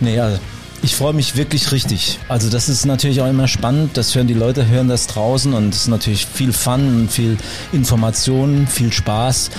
Nee, 0.01 0.19
also 0.19 0.37
ich 0.85 0.95
freue 0.95 1.13
mich 1.13 1.35
wirklich 1.35 1.71
richtig. 1.71 2.19
Also 2.27 2.47
das 2.47 2.69
ist 2.69 2.85
natürlich 2.85 3.19
auch 3.19 3.27
immer 3.27 3.47
spannend. 3.47 3.97
Das 3.97 4.13
hören 4.13 4.27
die 4.27 4.35
Leute, 4.35 4.67
hören 4.67 4.87
das 4.87 5.07
draußen 5.07 5.51
und 5.51 5.73
es 5.73 5.81
ist 5.81 5.87
natürlich 5.87 6.27
viel 6.27 6.53
Fun 6.53 7.01
und 7.01 7.11
viel 7.11 7.37
Information, 7.71 8.67
viel 8.67 8.93
Spaß, 8.93 9.49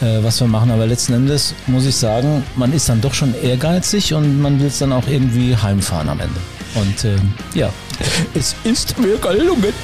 äh, 0.00 0.22
was 0.22 0.40
wir 0.40 0.48
machen. 0.48 0.70
Aber 0.70 0.86
letzten 0.86 1.12
Endes 1.12 1.54
muss 1.66 1.84
ich 1.84 1.96
sagen, 1.96 2.42
man 2.56 2.72
ist 2.72 2.88
dann 2.88 3.02
doch 3.02 3.12
schon 3.12 3.34
ehrgeizig 3.42 4.14
und 4.14 4.40
man 4.40 4.58
will 4.58 4.68
es 4.68 4.78
dann 4.78 4.94
auch 4.94 5.06
irgendwie 5.06 5.54
heimfahren 5.54 6.08
am 6.08 6.18
Ende. 6.18 6.40
Und 6.74 7.04
ähm, 7.04 7.34
ja, 7.54 7.70
es 8.34 8.56
ist 8.64 8.98
mir 8.98 9.18
gelungen. 9.18 9.74